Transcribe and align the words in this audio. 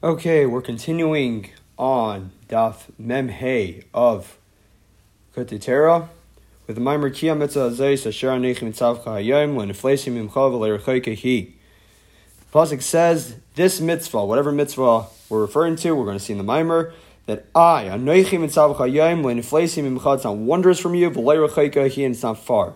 Okay, 0.00 0.46
we're 0.46 0.62
continuing 0.62 1.50
on 1.76 2.30
Daf 2.48 2.82
Mem 3.00 3.30
Hey 3.30 3.82
of 3.92 4.38
Likkutei 5.34 5.60
Torah 5.60 6.08
with 6.68 6.76
the 6.76 6.80
Maimer 6.80 7.12
Kia 7.12 7.34
Mitzvah 7.34 7.70
Zeis 7.70 8.06
Asher 8.06 8.28
Anechim 8.28 8.72
Tzavcha 8.72 9.02
Hayom 9.02 9.56
Leneflesim 9.56 10.14
Imcha 10.14 10.30
V'Leirchoike 10.30 11.18
Hi. 11.18 11.52
Pasuk 12.54 12.80
says 12.80 13.38
this 13.56 13.80
mitzvah, 13.80 14.24
whatever 14.24 14.52
mitzvah 14.52 15.06
we're 15.28 15.40
referring 15.40 15.74
to, 15.74 15.96
we're 15.96 16.04
going 16.04 16.16
to 16.16 16.24
see 16.24 16.32
in 16.32 16.38
the 16.38 16.44
Maimer 16.44 16.92
that 17.26 17.46
I 17.52 17.86
Anoichim 17.86 18.44
Tzavcha 18.44 18.76
Hayom 18.76 19.24
Leneflesim 19.24 19.98
Imcha. 19.98 20.14
It's 20.14 20.22
not 20.22 20.36
wondrous 20.36 20.78
from 20.78 20.94
you, 20.94 21.10
V'Leirchoike 21.10 21.74
Hi, 21.74 22.02
and 22.04 22.14
it's 22.14 22.22
not 22.22 22.38
far. 22.38 22.74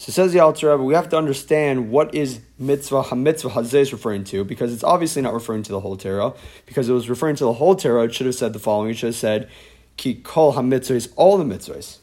So 0.00 0.12
says 0.12 0.32
the 0.32 0.40
Alter 0.40 0.70
Rebbe, 0.70 0.82
we 0.82 0.94
have 0.94 1.10
to 1.10 1.18
understand 1.18 1.90
what 1.90 2.14
is 2.14 2.40
mitzvah 2.58 3.02
ha-mitzvah 3.02 3.50
hazeh 3.50 3.80
is 3.80 3.92
referring 3.92 4.24
to, 4.24 4.44
because 4.44 4.72
it's 4.72 4.82
obviously 4.82 5.20
not 5.20 5.34
referring 5.34 5.62
to 5.64 5.72
the 5.72 5.80
whole 5.80 5.98
Torah. 5.98 6.32
Because 6.64 6.88
it 6.88 6.94
was 6.94 7.10
referring 7.10 7.36
to 7.36 7.44
the 7.44 7.52
whole 7.52 7.76
Torah, 7.76 8.04
it 8.04 8.14
should 8.14 8.24
have 8.24 8.34
said 8.34 8.54
the 8.54 8.58
following. 8.58 8.92
It 8.92 8.96
should 8.96 9.08
have 9.08 9.14
said, 9.14 9.50
ki 9.98 10.14
kol 10.14 10.52
ha-mitzvahs, 10.52 11.12
all 11.16 11.36
the 11.36 11.44
mitzvahs. 11.44 11.98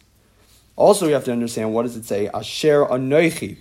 Also, 0.76 1.08
we 1.08 1.12
have 1.12 1.24
to 1.24 1.32
understand, 1.32 1.74
what 1.74 1.82
does 1.82 1.96
it 1.96 2.06
say? 2.06 2.28
Asher 2.28 2.86
anoichi. 2.86 3.58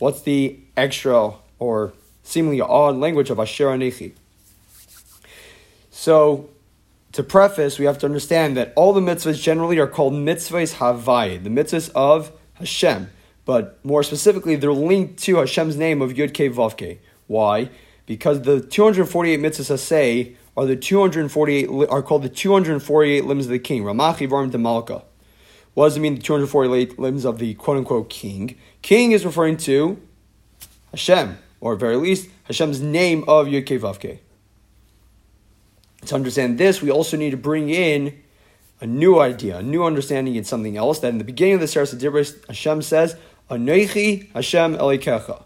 What's 0.00 0.22
the 0.22 0.58
extra 0.76 1.34
or 1.60 1.92
seemingly 2.24 2.60
odd 2.60 2.96
language 2.96 3.30
of 3.30 3.38
Asher 3.38 3.66
anoichi? 3.66 4.14
So, 5.92 6.50
to 7.12 7.22
preface, 7.22 7.78
we 7.78 7.84
have 7.84 7.98
to 7.98 8.06
understand 8.06 8.56
that 8.56 8.72
all 8.74 8.92
the 8.92 9.00
mitzvahs 9.00 9.40
generally 9.40 9.78
are 9.78 9.86
called 9.86 10.12
mitzvahs 10.12 10.78
havai, 10.78 11.40
the 11.40 11.50
mitzvahs 11.50 11.88
of 11.94 12.32
Hashem, 12.58 13.10
but 13.44 13.78
more 13.84 14.02
specifically, 14.02 14.56
they're 14.56 14.72
linked 14.72 15.22
to 15.24 15.36
Hashem's 15.36 15.76
name 15.76 16.02
of 16.02 16.14
Yud 16.14 16.32
Ke 16.32 16.52
Vav 16.54 16.76
Ke. 16.76 17.00
Why? 17.26 17.70
Because 18.06 18.42
the 18.42 18.60
248 18.60 19.40
mitzvahs 19.40 19.78
say 19.78 20.36
are 20.56 20.64
the 20.64 20.76
248 20.76 21.88
are 21.88 22.02
called 22.02 22.22
the 22.22 22.28
248 22.28 23.24
limbs 23.24 23.46
of 23.46 23.50
the 23.50 23.58
king. 23.58 23.82
Ramachi 23.82 24.28
Varm 24.28 24.50
de 24.50 24.58
Malka. 24.58 25.02
What 25.74 25.86
does 25.86 25.96
it 25.98 26.00
mean? 26.00 26.14
The 26.14 26.22
248 26.22 26.98
limbs 26.98 27.24
of 27.24 27.38
the 27.38 27.54
quote 27.54 27.76
unquote 27.76 28.08
king. 28.08 28.56
King 28.80 29.12
is 29.12 29.24
referring 29.26 29.58
to 29.58 30.00
Hashem, 30.92 31.38
or 31.60 31.74
at 31.74 31.80
very 31.80 31.96
least 31.96 32.30
Hashem's 32.44 32.80
name 32.80 33.22
of 33.28 33.46
Yud 33.46 33.64
Ke 33.66 33.80
Vav 33.80 33.98
Ke. 33.98 34.20
To 36.06 36.14
understand 36.14 36.56
this, 36.56 36.80
we 36.80 36.90
also 36.90 37.16
need 37.16 37.30
to 37.30 37.36
bring 37.36 37.68
in 37.68 38.22
a 38.80 38.86
new 38.86 39.18
idea, 39.20 39.58
a 39.58 39.62
new 39.62 39.84
understanding 39.84 40.34
in 40.34 40.44
something 40.44 40.76
else. 40.76 40.98
That 41.00 41.08
in 41.08 41.18
the 41.18 41.24
beginning 41.24 41.54
of 41.54 41.60
the 41.60 41.68
Seres 41.68 41.94
Dibris, 41.94 42.46
Hashem 42.46 42.82
says, 42.82 43.16
"Anoichi 43.50 44.32
Hashem 44.32 44.76
Elikecha." 44.76 45.44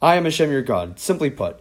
I 0.00 0.16
am 0.16 0.24
Hashem 0.24 0.50
your 0.50 0.62
God. 0.62 0.98
Simply 1.00 1.30
put. 1.30 1.60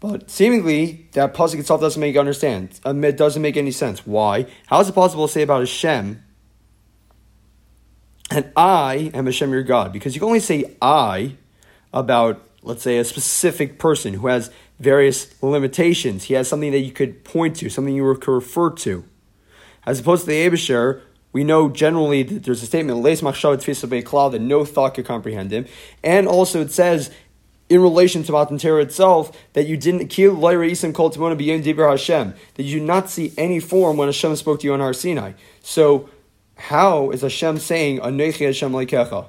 But 0.00 0.30
seemingly, 0.30 1.08
that 1.12 1.34
pasuk 1.34 1.58
itself 1.58 1.80
doesn't 1.80 2.00
make 2.00 2.16
understand. 2.16 2.78
Um, 2.84 3.02
it 3.04 3.16
doesn't 3.16 3.42
make 3.42 3.56
any 3.56 3.72
sense. 3.72 4.06
Why? 4.06 4.46
How 4.66 4.80
is 4.80 4.88
it 4.88 4.94
possible 4.94 5.26
to 5.26 5.32
say 5.32 5.42
about 5.42 5.60
Hashem? 5.60 6.22
And 8.30 8.52
I 8.56 9.10
am 9.14 9.26
Hashem 9.26 9.50
your 9.50 9.62
God, 9.62 9.92
because 9.92 10.14
you 10.14 10.20
can 10.20 10.28
only 10.28 10.40
say 10.40 10.76
I 10.82 11.36
about, 11.92 12.42
let's 12.62 12.82
say, 12.82 12.98
a 12.98 13.04
specific 13.04 13.78
person 13.78 14.14
who 14.14 14.26
has 14.26 14.50
various 14.78 15.42
limitations. 15.42 16.24
He 16.24 16.34
has 16.34 16.46
something 16.46 16.70
that 16.72 16.80
you 16.80 16.92
could 16.92 17.24
point 17.24 17.56
to, 17.56 17.70
something 17.70 17.94
you 17.94 18.14
could 18.16 18.32
refer 18.32 18.70
to. 18.70 19.04
As 19.88 20.00
opposed 20.00 20.26
to 20.26 20.26
the 20.26 20.46
Abishar, 20.46 21.00
we 21.32 21.44
know 21.44 21.70
generally 21.70 22.22
that 22.22 22.44
there's 22.44 22.62
a 22.62 22.66
statement, 22.66 23.02
that 23.02 24.38
no 24.42 24.64
thought 24.66 24.94
could 24.94 25.06
comprehend 25.06 25.50
him. 25.50 25.64
And 26.04 26.28
also 26.28 26.60
it 26.60 26.70
says, 26.72 27.10
in 27.70 27.80
relation 27.80 28.22
to 28.24 28.32
Matan 28.32 28.58
Torah 28.58 28.82
itself, 28.82 29.34
that 29.54 29.66
you 29.66 29.78
didn't 29.78 30.08
kill 30.08 30.34
Lyra 30.34 30.68
Isim 30.68 30.92
Kol 30.94 31.10
Timona 31.10 31.40
B'Yom 31.40 31.64
Dibur 31.64 31.88
Hashem, 31.90 32.34
that 32.56 32.64
you 32.64 32.80
did 32.80 32.86
not 32.86 33.08
see 33.08 33.32
any 33.38 33.60
form 33.60 33.96
when 33.96 34.08
Hashem 34.08 34.36
spoke 34.36 34.60
to 34.60 34.66
you 34.66 34.74
on 34.74 34.80
Har 34.80 34.92
Sinai. 34.92 35.32
So, 35.62 36.10
how 36.56 37.08
is 37.10 37.22
Hashem 37.22 37.58
saying, 37.58 38.00
Anechi 38.00 38.44
Hashem 38.44 38.72
Leikecha? 38.72 39.24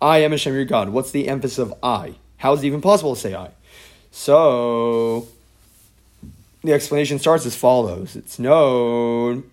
I 0.00 0.18
am 0.18 0.30
Hashem 0.30 0.54
your 0.54 0.64
God. 0.64 0.90
What's 0.90 1.10
the 1.10 1.26
emphasis 1.26 1.58
of 1.58 1.74
I? 1.82 2.14
How 2.36 2.52
is 2.52 2.62
it 2.62 2.68
even 2.68 2.82
possible 2.82 3.16
to 3.16 3.20
say 3.20 3.34
I? 3.34 3.50
So, 4.12 5.26
the 6.62 6.72
explanation 6.72 7.18
starts 7.18 7.46
as 7.46 7.56
follows. 7.56 8.14
It's 8.14 8.38
known 8.38 9.50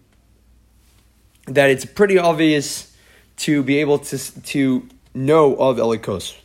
that 1.50 1.70
it's 1.70 1.86
pretty 1.86 2.18
obvious 2.18 2.96
to 3.38 3.64
be 3.64 3.78
able 3.80 4.00
to, 4.00 4.42
to 4.42 4.88
know 5.14 5.56
of 5.56 5.78
Elikos. 5.78 6.36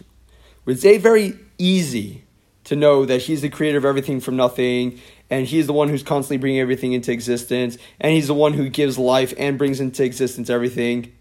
It's 0.66 0.82
very 0.82 1.38
easy 1.58 2.24
to 2.64 2.76
know 2.76 3.04
that 3.04 3.22
he's 3.22 3.42
the 3.42 3.48
creator 3.48 3.78
of 3.78 3.84
everything 3.84 4.20
from 4.20 4.36
nothing, 4.36 5.00
and 5.30 5.46
he's 5.46 5.66
the 5.66 5.72
one 5.72 5.88
who's 5.88 6.02
constantly 6.02 6.38
bringing 6.38 6.60
everything 6.60 6.92
into 6.92 7.12
existence, 7.12 7.76
and 8.00 8.12
he's 8.12 8.26
the 8.26 8.34
one 8.34 8.54
who 8.54 8.68
gives 8.68 8.98
life 8.98 9.34
and 9.36 9.58
brings 9.58 9.80
into 9.80 10.02
existence 10.02 10.48
everything. 10.48 11.12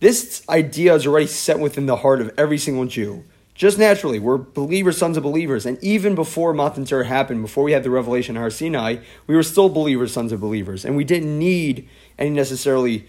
This 0.00 0.42
idea 0.48 0.94
is 0.94 1.06
already 1.06 1.26
set 1.26 1.60
within 1.60 1.86
the 1.86 1.96
heart 1.96 2.20
of 2.20 2.32
every 2.36 2.58
single 2.58 2.86
Jew. 2.86 3.24
Just 3.54 3.78
naturally, 3.78 4.18
we're 4.18 4.36
believers, 4.36 4.98
sons 4.98 5.16
of 5.16 5.22
believers. 5.22 5.64
And 5.64 5.82
even 5.82 6.16
before 6.16 6.52
Matan 6.52 6.84
Torah 6.84 7.06
happened, 7.06 7.40
before 7.42 7.62
we 7.62 7.70
had 7.70 7.84
the 7.84 7.90
revelation 7.90 8.36
of 8.36 8.40
Har 8.40 8.50
Sinai, 8.50 8.96
we 9.28 9.36
were 9.36 9.44
still 9.44 9.68
believers, 9.68 10.12
sons 10.12 10.32
of 10.32 10.40
believers. 10.40 10.84
And 10.84 10.96
we 10.96 11.04
didn't 11.04 11.38
need 11.38 11.88
any 12.18 12.30
necessarily 12.30 13.06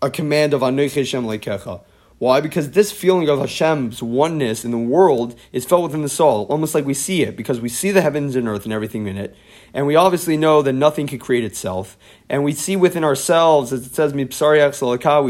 a 0.00 0.08
command 0.08 0.54
of 0.54 0.62
Anoich 0.62 0.94
Hashem 0.94 1.24
Leikecha. 1.24 1.82
Why? 2.16 2.40
Because 2.40 2.70
this 2.70 2.90
feeling 2.90 3.28
of 3.28 3.38
Hashem's 3.38 4.02
oneness 4.02 4.64
in 4.64 4.70
the 4.72 4.78
world 4.78 5.38
is 5.52 5.66
felt 5.66 5.84
within 5.84 6.02
the 6.02 6.08
soul, 6.08 6.46
almost 6.46 6.74
like 6.74 6.84
we 6.84 6.94
see 6.94 7.22
it, 7.22 7.36
because 7.36 7.60
we 7.60 7.68
see 7.68 7.92
the 7.92 8.00
heavens 8.00 8.34
and 8.34 8.48
earth 8.48 8.64
and 8.64 8.72
everything 8.72 9.06
in 9.06 9.16
it. 9.18 9.36
And 9.72 9.86
we 9.86 9.94
obviously 9.94 10.36
know 10.36 10.62
that 10.62 10.72
nothing 10.72 11.06
can 11.06 11.18
create 11.18 11.44
itself. 11.44 11.96
And 12.28 12.42
we 12.42 12.54
see 12.54 12.74
within 12.74 13.04
ourselves, 13.04 13.72
as 13.72 13.86
it 13.86 13.94
says, 13.94 14.14
we 14.14 14.24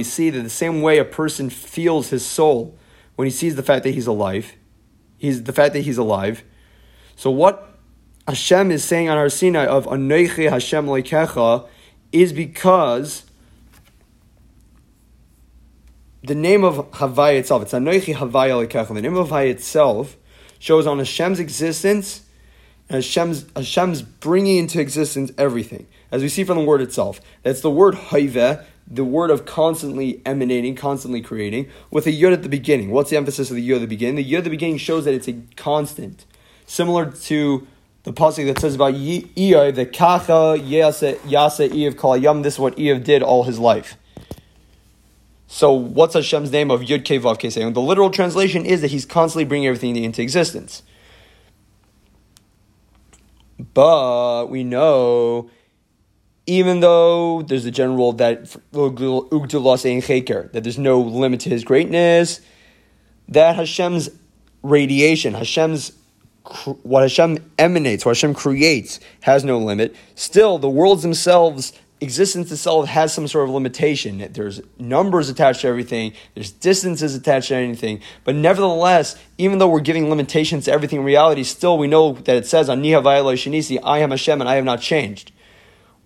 see 0.05 0.31
that 0.31 0.43
the 0.43 0.49
same 0.49 0.81
way 0.81 0.99
a 0.99 1.05
person 1.05 1.51
feels 1.51 2.09
his 2.09 2.25
soul 2.25 2.78
when 3.19 3.27
he 3.27 3.33
sees 3.33 3.57
the 3.57 3.65
fact 3.65 3.83
that 3.83 3.91
he's 3.91 4.07
alive, 4.07 4.55
he's 5.17 5.43
the 5.43 5.53
fact 5.53 5.73
that 5.73 5.81
he's 5.81 5.99
alive. 5.99 6.45
So 7.17 7.33
what 7.33 7.77
Hashem 8.29 8.71
is 8.71 8.85
saying 8.85 9.09
on 9.09 9.17
Har 9.17 9.29
Sinai 9.29 9.67
of 9.67 9.87
Anoichi 9.87 10.49
Hashem 10.49 10.87
Leikecha 10.87 11.67
is 12.13 12.33
because 12.33 13.25
the 16.23 16.37
name 16.37 16.63
of 16.63 16.89
Havaya 16.93 17.41
itself, 17.41 17.63
it's 17.63 17.73
Anoichi 17.73 18.15
Havaya 18.15 18.65
Lekecha. 18.65 18.95
The 18.95 19.03
name 19.03 19.17
of 19.17 19.31
Havaya 19.31 19.51
itself 19.51 20.17
shows 20.61 20.87
on 20.87 21.01
Hashem's 21.01 21.41
existence 21.41 22.25
and 22.89 23.03
Hashem's, 23.03 23.47
Hashem's 23.57 24.01
bringing 24.01 24.59
into 24.59 24.81
existence 24.81 25.33
everything. 25.37 25.89
As 26.13 26.23
we 26.23 26.29
see 26.29 26.45
from 26.45 26.59
the 26.59 26.65
word 26.65 26.83
itself, 26.83 27.21
that's 27.43 27.63
the 27.63 27.71
word 27.71 27.95
Haive, 27.95 28.65
the 28.91 29.05
word 29.05 29.31
of 29.31 29.45
constantly 29.45 30.23
emanating, 30.25 30.75
constantly 30.75 31.21
creating, 31.21 31.69
with 31.91 32.07
a 32.07 32.11
yud 32.11 32.33
at 32.33 32.43
the 32.43 32.49
beginning. 32.49 32.91
What's 32.91 33.11
the 33.11 33.17
emphasis 33.17 33.51
of 33.51 33.57
the 33.57 33.69
yud 33.69 33.77
at 33.77 33.81
the 33.83 33.87
beginning? 33.87 34.17
The 34.17 34.33
yud 34.33 34.39
at 34.39 34.45
the 34.45 34.51
beginning 34.51 34.79
shows 34.79 35.05
that 35.05 35.15
it's 35.15 35.29
a 35.29 35.35
constant, 35.57 36.25
similar 36.67 37.11
to 37.11 37.67
the 38.05 38.13
pasuk 38.13 38.47
that 38.47 38.61
says 38.61 38.75
about 38.75 38.95
Eiv, 38.95 39.75
the 39.75 39.85
kacha 39.85 40.59
yase 40.59 41.19
Eiv 41.21 41.97
kol 41.97 42.17
yam. 42.17 42.43
This 42.43 42.55
is 42.55 42.61
what 42.61 42.77
Eiv 42.77 43.05
did 43.05 43.23
all 43.23 43.45
his 43.45 43.59
life. 43.59 43.97
So, 45.51 45.73
what's 45.73 46.15
Hashem's 46.15 46.53
name 46.53 46.71
of 46.71 46.83
Yud 46.83 47.05
Ke 47.05 47.23
Vav? 47.23 47.75
The 47.75 47.81
literal 47.81 48.11
translation 48.11 48.67
is 48.67 48.83
that 48.83 48.91
He's 48.91 49.07
constantly 49.07 49.47
bringing 49.47 49.67
everything 49.67 49.97
into 49.97 50.21
existence. 50.21 50.83
But 53.59 54.47
we 54.51 54.63
know, 54.63 55.51
even 56.49 56.81
though 56.81 57.43
there's 57.43 57.67
a 57.67 57.71
general 57.71 58.15
that 58.15 58.47
that 58.73 60.61
there's 60.63 60.79
no 60.79 61.01
limit 61.01 61.41
to 61.41 61.51
His 61.51 61.63
greatness, 61.63 62.41
that 63.29 63.55
Hashem's 63.55 64.09
radiation, 64.63 65.35
Hashem's 65.35 65.93
what 66.83 67.03
Hashem 67.03 67.53
emanates, 67.59 68.07
what 68.07 68.17
Hashem 68.17 68.33
creates, 68.33 68.99
has 69.21 69.45
no 69.45 69.59
limit. 69.59 69.95
Still, 70.15 70.57
the 70.57 70.71
worlds 70.71 71.03
themselves 71.03 71.75
existence 72.01 72.51
itself 72.51 72.89
has 72.89 73.13
some 73.13 73.29
sort 73.29 73.47
of 73.47 73.55
limitation. 73.55 74.27
There's 74.33 74.63
numbers 74.79 75.29
attached 75.29 75.61
to 75.61 75.69
everything, 75.69 76.15
there's 76.35 76.51
distances 76.51 77.15
attached 77.15 77.49
to 77.49 77.57
anything. 77.57 78.01
But 78.25 78.37
nevertheless, 78.37 79.23
even 79.37 79.59
though 79.59 79.69
we're 79.69 79.81
giving 79.81 80.09
limitations 80.09 80.65
to 80.65 80.73
everything 80.73 81.01
in 81.01 81.05
reality, 81.05 81.43
still 81.43 81.77
we 81.77 81.89
know 81.89 82.13
that 82.13 82.37
it 82.37 82.47
says 82.47 82.71
on 82.71 82.83
Niha 82.83 83.03
Shanisi, 83.03 83.79
I 83.85 83.99
am 83.99 84.13
Hashem 84.13 84.41
and 84.41 84.49
I 84.49 84.55
have 84.55 84.65
not 84.65 84.81
changed. 84.81 85.33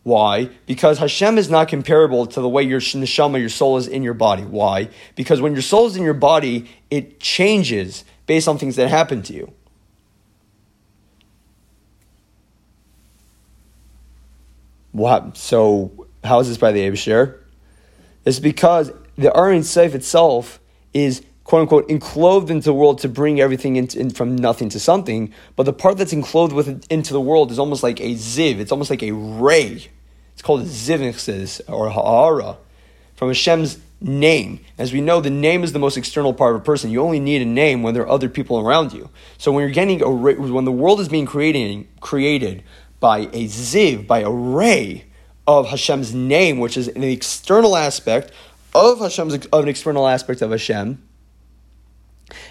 Why? 0.02 0.50
Because 0.66 0.98
Hashem 0.98 1.38
is 1.38 1.48
not 1.48 1.68
comparable 1.68 2.26
to 2.26 2.40
the 2.40 2.48
way 2.48 2.62
your 2.62 2.80
neshama, 2.80 3.38
your 3.38 3.48
soul 3.48 3.76
is 3.76 3.86
in 3.86 4.02
your 4.02 4.14
body. 4.14 4.42
Why? 4.42 4.88
Because 5.14 5.40
when 5.40 5.52
your 5.52 5.62
soul 5.62 5.86
is 5.86 5.96
in 5.96 6.02
your 6.02 6.14
body, 6.14 6.68
it 6.90 7.20
changes 7.20 8.04
based 8.26 8.48
on 8.48 8.58
things 8.58 8.76
that 8.76 8.88
happen 8.88 9.22
to 9.22 9.32
you. 9.32 9.52
What? 14.90 15.36
So 15.36 16.08
how 16.24 16.40
is 16.40 16.48
this 16.48 16.58
by 16.58 16.72
the 16.72 16.80
Abishir? 16.80 17.38
It's 18.24 18.40
because 18.40 18.92
the 19.16 19.30
Arin 19.30 19.60
Seif 19.60 19.94
itself 19.94 20.60
is 20.92 21.22
quote 21.52 21.60
unquote 21.60 21.90
enclosed 21.90 22.48
into 22.48 22.64
the 22.64 22.72
world 22.72 22.98
to 22.98 23.10
bring 23.10 23.38
everything 23.38 23.76
in, 23.76 23.86
in, 23.88 24.08
from 24.08 24.34
nothing 24.34 24.70
to 24.70 24.80
something, 24.80 25.30
but 25.54 25.64
the 25.64 25.72
part 25.74 25.98
that's 25.98 26.14
enclosed 26.14 26.54
with 26.54 26.86
into 26.90 27.12
the 27.12 27.20
world 27.20 27.50
is 27.50 27.58
almost 27.58 27.82
like 27.82 28.00
a 28.00 28.14
ziv. 28.14 28.58
It's 28.58 28.72
almost 28.72 28.88
like 28.88 29.02
a 29.02 29.12
ray. 29.12 29.86
It's 30.32 30.40
called 30.40 30.62
a 30.62 30.64
ziv 30.64 31.60
or 31.68 31.90
ha'ara 31.90 32.56
from 33.16 33.28
Hashem's 33.28 33.78
name. 34.00 34.60
As 34.78 34.94
we 34.94 35.02
know, 35.02 35.20
the 35.20 35.28
name 35.28 35.62
is 35.62 35.74
the 35.74 35.78
most 35.78 35.98
external 35.98 36.32
part 36.32 36.54
of 36.54 36.62
a 36.62 36.64
person. 36.64 36.90
You 36.90 37.02
only 37.02 37.20
need 37.20 37.42
a 37.42 37.44
name 37.44 37.82
when 37.82 37.92
there 37.92 38.04
are 38.04 38.08
other 38.08 38.30
people 38.30 38.58
around 38.58 38.94
you. 38.94 39.10
So 39.36 39.52
when 39.52 39.60
you're 39.60 39.74
getting 39.74 40.00
a 40.00 40.10
ray, 40.10 40.36
when 40.36 40.64
the 40.64 40.72
world 40.72 41.00
is 41.00 41.10
being 41.10 41.26
created 41.26 41.86
created 42.00 42.62
by 42.98 43.18
a 43.18 43.44
ziv, 43.44 44.06
by 44.06 44.20
a 44.20 44.30
ray 44.30 45.04
of 45.46 45.68
Hashem's 45.68 46.14
name, 46.14 46.60
which 46.60 46.78
is 46.78 46.88
an 46.88 47.04
external 47.04 47.76
aspect 47.76 48.32
of 48.74 49.00
Hashem's 49.00 49.34
of 49.34 49.62
an 49.64 49.68
external 49.68 50.08
aspect 50.08 50.40
of 50.40 50.50
Hashem. 50.50 51.02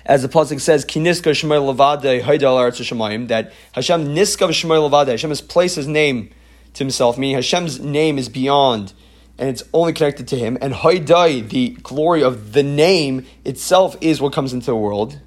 As 0.06 0.22
the 0.22 0.30
pasuk 0.30 0.60
says, 0.60 0.86
"Kiniska 0.86 1.32
Shemay 1.32 1.60
Levade 1.60 2.22
Haydal 2.22 3.28
that 3.28 3.54
Hashem 3.74 4.08
Niska 4.08 4.50
Shemay 4.50 4.90
Levade, 4.90 5.10
Hashem 5.10 5.30
has 5.30 5.42
placed 5.42 5.76
His 5.76 5.88
name 5.88 6.30
to 6.74 6.84
Himself, 6.84 7.18
meaning 7.18 7.36
Hashem's 7.36 7.80
name 7.80 8.18
is 8.18 8.30
beyond 8.30 8.94
and 9.42 9.50
it's 9.50 9.64
only 9.74 9.92
connected 9.92 10.28
to 10.30 10.38
him. 10.38 10.56
And 10.62 10.72
Haidai, 10.72 11.50
the 11.50 11.70
glory 11.82 12.24
of 12.24 12.54
the 12.54 12.62
name 12.62 13.26
itself, 13.44 13.98
is 14.00 14.22
what 14.22 14.34
comes 14.34 14.54
into 14.54 14.68
the 14.68 14.76
world. 14.76 15.20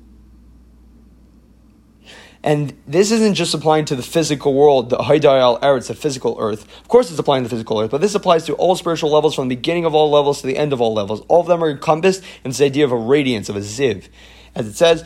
And 2.45 2.75
this 2.87 3.11
isn't 3.11 3.35
just 3.35 3.55
applying 3.55 3.87
to 3.87 3.97
the 3.97 4.03
physical 4.03 4.55
world, 4.55 4.91
the 4.91 4.99
Haidai 4.99 5.41
al 5.41 5.59
Eretz, 5.61 5.89
the 5.89 5.95
physical 5.95 6.37
earth. 6.39 6.65
Of 6.83 6.89
course, 6.89 7.11
it's 7.11 7.19
applying 7.19 7.43
to 7.43 7.49
the 7.49 7.57
physical 7.57 7.81
earth, 7.81 7.91
but 7.91 8.03
this 8.03 8.15
applies 8.15 8.47
to 8.47 8.55
all 8.55 8.77
spiritual 8.77 9.11
levels 9.11 9.35
from 9.35 9.49
the 9.49 9.57
beginning 9.57 9.85
of 9.85 9.95
all 9.97 10.11
levels 10.11 10.43
to 10.43 10.47
the 10.47 10.59
end 10.59 10.73
of 10.73 10.81
all 10.81 10.95
levels. 10.95 11.23
All 11.27 11.41
of 11.41 11.49
them 11.49 11.65
are 11.65 11.71
encompassed 11.71 12.23
in 12.45 12.51
this 12.51 12.61
idea 12.61 12.85
of 12.85 12.93
a 12.93 12.97
radiance, 12.97 13.49
of 13.49 13.57
a 13.57 13.61
ziv 13.61 14.09
as 14.55 14.67
it 14.67 14.75
says, 14.75 15.05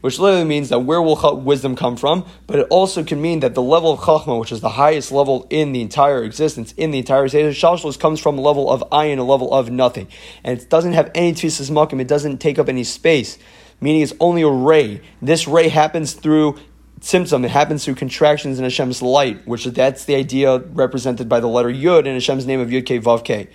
which 0.00 0.18
literally 0.18 0.44
means 0.44 0.68
that 0.70 0.80
where 0.80 1.00
will 1.00 1.40
wisdom 1.40 1.76
come 1.76 1.96
from, 1.96 2.26
but 2.46 2.58
it 2.58 2.66
also 2.70 3.04
can 3.04 3.22
mean 3.22 3.40
that 3.40 3.54
the 3.54 3.62
level 3.62 3.92
of 3.92 4.00
chachma, 4.00 4.38
which 4.40 4.50
is 4.50 4.60
the 4.60 4.70
highest 4.70 5.12
level 5.12 5.46
in 5.50 5.72
the 5.72 5.80
entire 5.80 6.24
existence, 6.24 6.72
in 6.76 6.90
the 6.90 6.98
entire 6.98 7.28
state 7.28 7.56
comes 8.00 8.20
from 8.20 8.38
a 8.38 8.40
level 8.40 8.70
of 8.70 8.82
ayin, 8.90 9.18
a 9.18 9.22
level 9.22 9.52
of 9.52 9.70
nothing. 9.70 10.08
And 10.42 10.60
it 10.60 10.68
doesn't 10.68 10.94
have 10.94 11.10
any 11.14 11.32
tfisas 11.32 11.70
makim, 11.70 12.00
it 12.00 12.08
doesn't 12.08 12.38
take 12.38 12.58
up 12.58 12.68
any 12.68 12.84
space, 12.84 13.38
meaning 13.80 14.02
it's 14.02 14.14
only 14.18 14.42
a 14.42 14.50
ray. 14.50 15.00
This 15.22 15.46
ray 15.46 15.68
happens 15.68 16.14
through 16.14 16.58
symptom. 17.00 17.44
It 17.44 17.50
happens 17.50 17.84
through 17.84 17.94
contractions 17.94 18.58
in 18.58 18.64
Hashem's 18.64 19.00
light, 19.00 19.46
which 19.46 19.64
that's 19.64 20.04
the 20.04 20.14
idea 20.14 20.58
represented 20.58 21.28
by 21.28 21.40
the 21.40 21.48
letter 21.48 21.70
Yud 21.70 22.06
in 22.06 22.14
Hashem's 22.14 22.46
name 22.46 22.60
of 22.60 22.68
Yud 22.68 22.84
K 22.86 23.00
Vav 23.00 23.24
K 23.24 23.48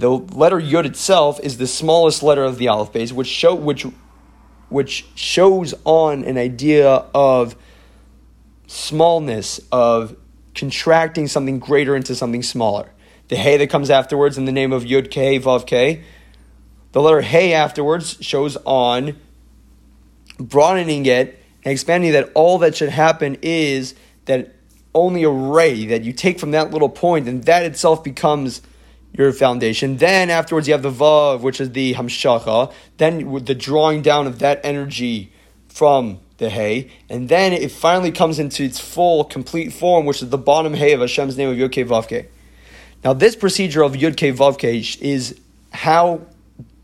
the 0.00 0.10
letter 0.10 0.58
Yud 0.58 0.86
itself 0.86 1.38
is 1.40 1.58
the 1.58 1.66
smallest 1.66 2.22
letter 2.22 2.44
of 2.44 2.58
the 2.58 2.68
alphabet, 2.68 3.12
which 3.12 3.28
show 3.28 3.54
which 3.54 3.86
which 4.68 5.04
shows 5.14 5.74
on 5.84 6.24
an 6.24 6.38
idea 6.38 7.04
of 7.14 7.54
smallness 8.66 9.60
of 9.70 10.16
contracting 10.54 11.28
something 11.28 11.58
greater 11.58 11.94
into 11.94 12.14
something 12.14 12.42
smaller. 12.42 12.90
The 13.28 13.36
Hey 13.36 13.58
that 13.58 13.68
comes 13.68 13.90
afterwards 13.90 14.38
in 14.38 14.46
the 14.46 14.52
name 14.52 14.72
of 14.72 14.84
Yud 14.84 15.10
K 15.10 15.38
Vav 15.38 15.66
K, 15.66 16.02
the 16.92 17.02
letter 17.02 17.20
Hey 17.20 17.52
afterwards 17.52 18.16
shows 18.20 18.56
on 18.64 19.18
broadening 20.38 21.04
it 21.04 21.38
and 21.64 21.72
expanding 21.72 22.12
that 22.12 22.30
all 22.34 22.58
that 22.58 22.76
should 22.76 22.88
happen 22.88 23.36
is 23.42 23.94
that 24.24 24.54
only 24.94 25.22
a 25.22 25.30
ray 25.30 25.86
that 25.86 26.02
you 26.02 26.12
take 26.12 26.38
from 26.38 26.50
that 26.52 26.70
little 26.70 26.88
point 26.88 27.28
and 27.28 27.44
that 27.44 27.64
itself 27.64 28.02
becomes 28.02 28.62
your 29.12 29.32
foundation. 29.32 29.98
Then 29.98 30.30
afterwards 30.30 30.66
you 30.66 30.74
have 30.74 30.82
the 30.82 30.90
vav, 30.90 31.40
which 31.40 31.60
is 31.60 31.72
the 31.72 31.94
hamshacha. 31.94 32.72
Then 32.96 33.44
the 33.44 33.54
drawing 33.54 34.02
down 34.02 34.26
of 34.26 34.38
that 34.38 34.60
energy 34.64 35.32
from 35.68 36.20
the 36.38 36.50
hay, 36.50 36.90
and 37.08 37.28
then 37.28 37.52
it 37.52 37.70
finally 37.70 38.10
comes 38.10 38.38
into 38.38 38.64
its 38.64 38.80
full, 38.80 39.24
complete 39.24 39.72
form, 39.72 40.06
which 40.06 40.22
is 40.22 40.30
the 40.30 40.38
bottom 40.38 40.74
hay 40.74 40.92
of 40.92 41.00
Hashem's 41.00 41.36
name 41.36 41.48
of 41.48 41.56
Yud 41.56 41.72
Kei 41.72 41.84
Vav 41.84 42.26
Now 43.04 43.12
this 43.12 43.36
procedure 43.36 43.82
of 43.82 43.92
Yud 43.92 44.16
Kei 44.16 44.32
Vav 44.32 44.62
is 45.00 45.40
how 45.72 46.22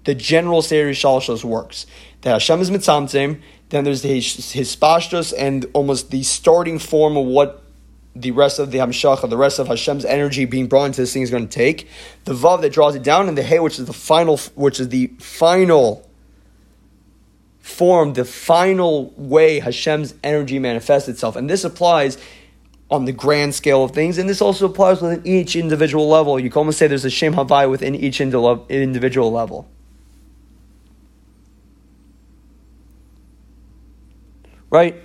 the 0.04 0.14
general 0.14 0.62
Seder 0.62 0.90
Shalshos 0.90 1.44
works. 1.44 1.86
That 2.22 2.32
Hashem 2.32 2.60
is 2.60 2.70
mitzamtzim, 2.70 3.40
then 3.68 3.84
there's 3.84 4.02
his, 4.02 4.52
his 4.52 4.74
spashtos 4.74 5.34
and 5.36 5.66
almost 5.74 6.10
the 6.10 6.22
starting 6.22 6.78
form 6.78 7.16
of 7.16 7.26
what 7.26 7.62
the 8.20 8.30
rest 8.32 8.58
of 8.58 8.70
the 8.70 8.78
Hamshacha, 8.78 9.28
the 9.28 9.36
rest 9.36 9.58
of 9.58 9.68
Hashem's 9.68 10.04
energy 10.04 10.44
being 10.44 10.66
brought 10.66 10.86
into 10.86 11.00
this 11.00 11.12
thing 11.12 11.22
is 11.22 11.30
going 11.30 11.46
to 11.46 11.54
take. 11.54 11.88
The 12.24 12.34
Vav 12.34 12.62
that 12.62 12.72
draws 12.72 12.94
it 12.94 13.02
down, 13.02 13.28
and 13.28 13.36
the 13.36 13.42
Hey, 13.42 13.58
which 13.60 13.78
is 13.78 13.86
the 13.86 13.92
final, 13.92 14.38
which 14.54 14.80
is 14.80 14.88
the 14.88 15.08
final 15.18 16.08
form, 17.60 18.14
the 18.14 18.24
final 18.24 19.12
way 19.16 19.60
Hashem's 19.60 20.14
energy 20.24 20.58
manifests 20.58 21.08
itself. 21.08 21.36
And 21.36 21.48
this 21.48 21.64
applies 21.64 22.18
on 22.90 23.04
the 23.04 23.12
grand 23.12 23.54
scale 23.54 23.84
of 23.84 23.90
things, 23.92 24.18
and 24.18 24.28
this 24.28 24.40
also 24.40 24.66
applies 24.66 25.02
within 25.02 25.26
each 25.26 25.54
individual 25.54 26.08
level. 26.08 26.40
You 26.40 26.50
can 26.50 26.58
almost 26.58 26.78
say 26.78 26.86
there's 26.86 27.04
a 27.04 27.10
Shem 27.10 27.34
Havai 27.34 27.70
within 27.70 27.94
each 27.94 28.20
individual 28.20 29.30
level. 29.30 29.68
Right? 34.70 34.96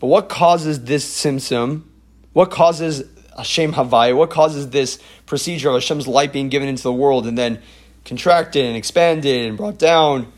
But 0.00 0.06
what 0.06 0.28
causes 0.28 0.84
this 0.84 1.04
symptom? 1.04 1.90
What 2.32 2.50
causes 2.50 3.04
Hashem 3.36 3.72
Havaya? 3.72 4.16
What 4.16 4.30
causes 4.30 4.70
this 4.70 4.98
procedure 5.26 5.68
of 5.68 5.74
Hashem's 5.74 6.06
light 6.06 6.32
being 6.32 6.48
given 6.48 6.68
into 6.68 6.82
the 6.82 6.92
world 6.92 7.26
and 7.26 7.36
then 7.36 7.60
contracted 8.04 8.64
and 8.64 8.76
expanded 8.76 9.48
and 9.48 9.56
brought 9.56 9.78
down? 9.78 10.32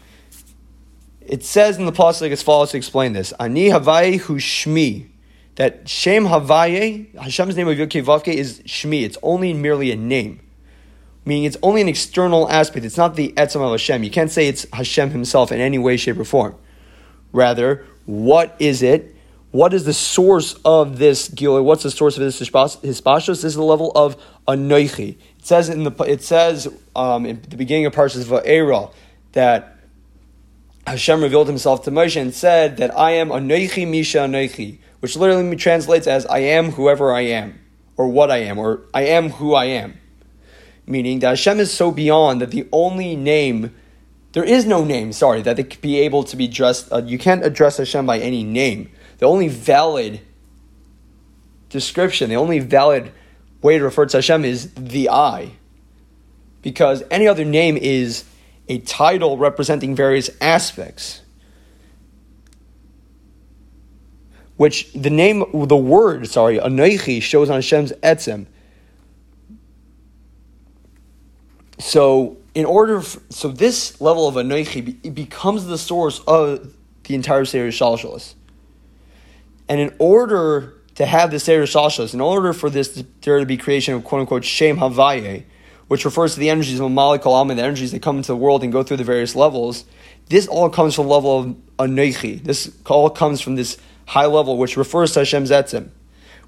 It 1.20 1.44
says 1.44 1.78
in 1.78 1.86
the 1.86 1.92
pasuk 1.92 2.30
as 2.30 2.42
follows 2.42 2.72
to 2.72 2.76
explain 2.76 3.12
this: 3.12 3.32
Ani 3.38 3.68
Havaya 3.68 4.18
Hu 4.18 4.36
Shmi. 4.36 5.08
That 5.56 5.88
Shem 5.88 6.24
Havaye, 6.24 7.14
Hashem's 7.16 7.54
name 7.54 7.68
of 7.68 7.78
Yod 7.78 7.90
Vavke 7.90 8.32
is 8.32 8.60
Shmi. 8.60 9.02
It's 9.02 9.18
only 9.22 9.52
merely 9.52 9.90
a 9.90 9.96
name, 9.96 10.40
meaning 11.26 11.44
it's 11.44 11.58
only 11.62 11.82
an 11.82 11.88
external 11.88 12.48
aspect. 12.48 12.86
It's 12.86 12.96
not 12.96 13.14
the 13.14 13.32
etzem 13.32 13.60
of 13.60 13.72
Hashem. 13.72 14.02
You 14.02 14.10
can't 14.10 14.30
say 14.30 14.48
it's 14.48 14.64
Hashem 14.72 15.10
Himself 15.10 15.52
in 15.52 15.60
any 15.60 15.76
way, 15.76 15.98
shape, 15.98 16.18
or 16.18 16.24
form. 16.24 16.54
Rather, 17.32 17.84
what 18.06 18.56
is 18.58 18.82
it? 18.82 19.14
What 19.52 19.74
is 19.74 19.84
the 19.84 19.92
source 19.92 20.54
of 20.64 20.98
this 20.98 21.28
Gilui? 21.28 21.64
What's 21.64 21.82
the 21.82 21.90
source 21.90 22.16
of 22.16 22.22
this 22.22 22.40
hispashos? 22.40 23.26
This 23.26 23.44
is 23.44 23.54
the 23.56 23.64
level 23.64 23.90
of 23.96 24.16
anoichi. 24.46 25.16
It 25.38 25.46
says 25.46 25.68
in 25.68 25.82
the 25.82 25.90
it 26.04 26.22
says 26.22 26.68
um, 26.94 27.26
in 27.26 27.42
the 27.48 27.56
beginning 27.56 27.86
of 27.86 27.92
Parshas 27.92 28.24
Va'era 28.24 28.92
that 29.32 29.76
Hashem 30.86 31.20
revealed 31.20 31.48
Himself 31.48 31.82
to 31.84 31.90
Moshe 31.90 32.20
and 32.20 32.32
said 32.32 32.76
that 32.76 32.96
I 32.96 33.12
am 33.12 33.30
anoichi 33.30 33.88
misha 33.90 34.18
anoichi, 34.18 34.78
which 35.00 35.16
literally 35.16 35.56
translates 35.56 36.06
as 36.06 36.26
I 36.26 36.38
am 36.38 36.72
whoever 36.72 37.12
I 37.12 37.22
am, 37.22 37.58
or 37.96 38.06
what 38.06 38.30
I 38.30 38.38
am, 38.38 38.56
or 38.56 38.82
I 38.94 39.02
am 39.02 39.30
who 39.30 39.54
I 39.54 39.64
am. 39.64 39.98
Meaning 40.86 41.18
that 41.20 41.30
Hashem 41.30 41.58
is 41.58 41.72
so 41.72 41.90
beyond 41.90 42.40
that 42.40 42.52
the 42.52 42.68
only 42.70 43.16
name 43.16 43.74
there 44.32 44.44
is 44.44 44.64
no 44.64 44.84
name, 44.84 45.12
sorry, 45.12 45.42
that 45.42 45.56
they 45.56 45.64
could 45.64 45.80
be 45.80 45.98
able 45.98 46.22
to 46.22 46.36
be 46.36 46.44
addressed. 46.44 46.92
Uh, 46.92 47.02
you 47.04 47.18
can't 47.18 47.44
address 47.44 47.78
Hashem 47.78 48.06
by 48.06 48.20
any 48.20 48.44
name 48.44 48.92
the 49.20 49.26
only 49.26 49.48
valid 49.48 50.20
description, 51.68 52.30
the 52.30 52.36
only 52.36 52.58
valid 52.58 53.12
way 53.62 53.78
to 53.78 53.84
refer 53.84 54.06
to 54.06 54.16
Hashem 54.16 54.44
is 54.44 54.72
the 54.74 55.10
I. 55.10 55.52
Because 56.62 57.02
any 57.10 57.28
other 57.28 57.44
name 57.44 57.76
is 57.76 58.24
a 58.68 58.78
title 58.78 59.36
representing 59.36 59.94
various 59.94 60.30
aspects. 60.40 61.20
Which 64.56 64.90
the 64.94 65.10
name, 65.10 65.44
the 65.52 65.76
word, 65.76 66.26
sorry, 66.26 66.58
Anoichi, 66.58 67.20
shows 67.20 67.50
on 67.50 67.56
Hashem's 67.56 67.92
etzem. 67.92 68.46
So, 71.78 72.38
in 72.54 72.64
order, 72.64 73.02
so 73.02 73.48
this 73.48 74.00
level 74.00 74.28
of 74.28 74.34
Anoichi 74.34 75.14
becomes 75.14 75.66
the 75.66 75.78
source 75.78 76.20
of 76.26 76.74
the 77.04 77.14
entire 77.14 77.44
series 77.44 77.74
Shalshalis. 77.74 78.34
And 79.70 79.80
in 79.80 79.94
order 80.00 80.74
to 80.96 81.06
have 81.06 81.30
this 81.30 81.44
Seder 81.44 81.62
Shalshos, 81.62 82.12
in 82.12 82.20
order 82.20 82.52
for 82.52 82.68
this 82.68 83.04
there 83.22 83.38
to 83.38 83.46
be 83.46 83.56
creation 83.56 83.94
of 83.94 84.02
quote 84.02 84.22
unquote 84.22 84.44
Shem 84.44 84.78
Havaye, 84.78 85.44
which 85.86 86.04
refers 86.04 86.34
to 86.34 86.40
the 86.40 86.50
energies 86.50 86.80
of 86.80 86.90
Malik 86.90 87.24
Alama, 87.24 87.54
the 87.54 87.62
energies 87.62 87.92
that 87.92 88.02
come 88.02 88.16
into 88.16 88.32
the 88.32 88.36
world 88.36 88.64
and 88.64 88.72
go 88.72 88.82
through 88.82 88.96
the 88.96 89.04
various 89.04 89.36
levels, 89.36 89.84
this 90.28 90.48
all 90.48 90.68
comes 90.68 90.96
from 90.96 91.06
the 91.06 91.12
level 91.12 91.38
of 91.38 91.56
Anoichi. 91.78 92.42
This 92.42 92.76
all 92.86 93.10
comes 93.10 93.40
from 93.40 93.54
this 93.54 93.78
high 94.06 94.26
level, 94.26 94.58
which 94.58 94.76
refers 94.76 95.12
to 95.12 95.20
Hashem's 95.20 95.52
Etzim, 95.52 95.90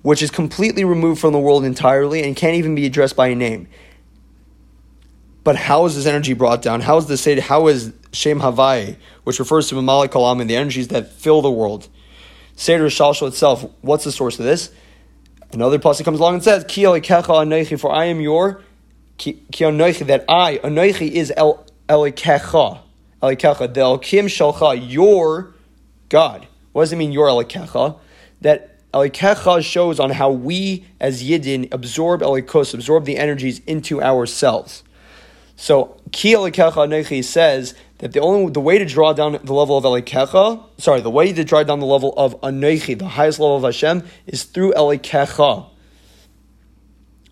which 0.02 0.20
is 0.20 0.32
completely 0.32 0.84
removed 0.84 1.20
from 1.20 1.32
the 1.32 1.38
world 1.38 1.64
entirely 1.64 2.24
and 2.24 2.34
can't 2.34 2.56
even 2.56 2.74
be 2.74 2.86
addressed 2.86 3.14
by 3.14 3.28
a 3.28 3.36
name. 3.36 3.68
But 5.44 5.54
how 5.54 5.84
is 5.84 5.94
this 5.94 6.06
energy 6.06 6.32
brought 6.34 6.60
down? 6.60 6.80
How 6.80 6.96
is 6.96 7.06
this 7.06 7.20
said? 7.20 7.38
How 7.38 7.68
is 7.68 7.92
Shem 8.12 8.40
Havai, 8.40 8.96
which 9.22 9.38
refers 9.38 9.68
to 9.68 9.80
Malik 9.80 10.12
Alam 10.16 10.44
the 10.44 10.56
energies 10.56 10.88
that 10.88 11.12
fill 11.12 11.40
the 11.40 11.50
world? 11.52 11.88
Seder 12.56 12.86
Shalshal 12.86 13.28
itself, 13.28 13.64
what's 13.80 14.04
the 14.04 14.12
source 14.12 14.38
of 14.38 14.44
this? 14.44 14.70
Another 15.52 15.78
pasuk 15.78 16.04
comes 16.04 16.18
along 16.18 16.34
and 16.34 16.42
says, 16.42 16.64
Ki 16.66 16.84
anoichi, 16.84 17.78
for 17.78 17.92
I 17.92 18.06
am 18.06 18.20
your, 18.20 18.62
ki 19.18 19.44
anoichi, 19.50 20.06
that 20.06 20.24
I, 20.28 20.58
anoichi 20.58 21.10
is 21.10 21.32
el 21.36 21.66
elikecha. 21.88 22.80
Alikecha, 23.22 23.72
the 23.72 23.80
Elkim 23.80 24.24
Shalcha, 24.24 24.90
your 24.90 25.54
God. 26.08 26.46
What 26.72 26.82
does 26.82 26.92
it 26.92 26.96
mean, 26.96 27.12
your 27.12 27.28
Alikecha? 27.28 27.98
That 28.40 28.80
Alikecha 28.92 29.62
shows 29.64 30.00
on 30.00 30.10
how 30.10 30.30
we 30.30 30.84
as 31.00 31.22
Yidden 31.22 31.72
absorb 31.72 32.22
Alikos, 32.22 32.74
absorb 32.74 33.04
the 33.04 33.16
energies 33.16 33.60
into 33.60 34.02
ourselves. 34.02 34.82
So 35.54 36.00
Ki 36.10 36.34
Alikecha 36.34 36.72
Anechi 36.72 37.22
says 37.22 37.74
that 38.02 38.10
the 38.10 38.20
only 38.20 38.50
the 38.50 38.60
way 38.60 38.78
to 38.78 38.84
draw 38.84 39.12
down 39.12 39.38
the 39.44 39.52
level 39.52 39.78
of 39.78 39.84
Elikecha, 39.84 40.60
sorry, 40.78 41.00
the 41.00 41.08
way 41.08 41.32
to 41.32 41.44
draw 41.44 41.62
down 41.62 41.78
the 41.78 41.86
level 41.86 42.12
of 42.16 42.38
Anechi, 42.40 42.98
the 42.98 43.06
highest 43.06 43.38
level 43.38 43.56
of 43.56 43.62
Hashem, 43.62 44.02
is 44.26 44.42
through 44.42 44.72
Elikecha. 44.72 45.70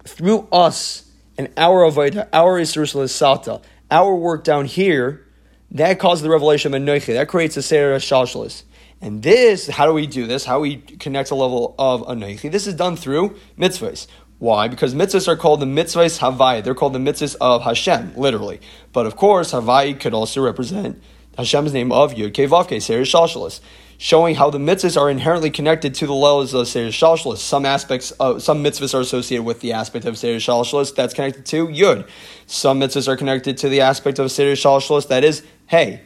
Through 0.04 0.46
us 0.52 1.10
and 1.36 1.48
our 1.56 1.82
Avodah, 1.90 2.28
our 2.32 2.60
Isrus 2.60 2.94
Sata, 3.08 3.60
our 3.90 4.14
work 4.14 4.44
down 4.44 4.64
here, 4.64 5.26
that 5.72 5.98
causes 5.98 6.22
the 6.22 6.30
revelation 6.30 6.72
of 6.72 6.80
Anechi. 6.80 7.14
That 7.14 7.26
creates 7.26 7.56
a 7.56 7.62
Seir 7.62 7.96
Shalshalis. 7.96 8.62
And 9.00 9.24
this, 9.24 9.66
how 9.66 9.86
do 9.86 9.92
we 9.92 10.06
do 10.06 10.28
this? 10.28 10.44
How 10.44 10.60
we 10.60 10.76
connect 10.76 11.32
a 11.32 11.34
level 11.34 11.74
of 11.80 12.02
Anechi? 12.02 12.48
This 12.48 12.68
is 12.68 12.74
done 12.74 12.94
through 12.94 13.36
mitzvahs. 13.58 14.06
Why? 14.40 14.68
Because 14.68 14.94
mitzvahs 14.94 15.28
are 15.28 15.36
called 15.36 15.60
the 15.60 15.66
mitzvahs 15.66 16.18
Havai. 16.18 16.64
They're 16.64 16.74
called 16.74 16.94
the 16.94 16.98
mitzvahs 16.98 17.36
of 17.42 17.62
Hashem, 17.62 18.14
literally. 18.16 18.58
But 18.90 19.04
of 19.04 19.14
course, 19.14 19.52
Havai 19.52 20.00
could 20.00 20.14
also 20.14 20.40
represent 20.40 21.00
Hashem's 21.36 21.74
name 21.74 21.92
of 21.92 22.14
Yud 22.14 22.32
Kevavke, 22.32 22.80
Seir 22.80 23.02
Shalshalis, 23.02 23.60
showing 23.98 24.36
how 24.36 24.48
the 24.48 24.56
mitzvahs 24.56 24.98
are 24.98 25.10
inherently 25.10 25.50
connected 25.50 25.94
to 25.96 26.06
the 26.06 26.14
levels 26.14 26.54
of 26.54 26.66
Seir 26.68 26.88
Shalshalis. 26.88 27.36
Some 27.36 27.66
aspects, 27.66 28.12
of, 28.12 28.42
some 28.42 28.64
mitzvahs 28.64 28.94
are 28.94 29.02
associated 29.02 29.44
with 29.44 29.60
the 29.60 29.74
aspect 29.74 30.06
of 30.06 30.16
Seir 30.16 30.36
Shalshalis 30.36 30.94
that's 30.94 31.12
connected 31.12 31.44
to 31.44 31.68
Yud. 31.68 32.08
Some 32.46 32.80
mitzvahs 32.80 33.08
are 33.08 33.18
connected 33.18 33.58
to 33.58 33.68
the 33.68 33.82
aspect 33.82 34.18
of 34.18 34.32
Seir 34.32 34.54
Shalshalis 34.54 35.08
that 35.08 35.22
is 35.22 35.44
Hey. 35.66 36.00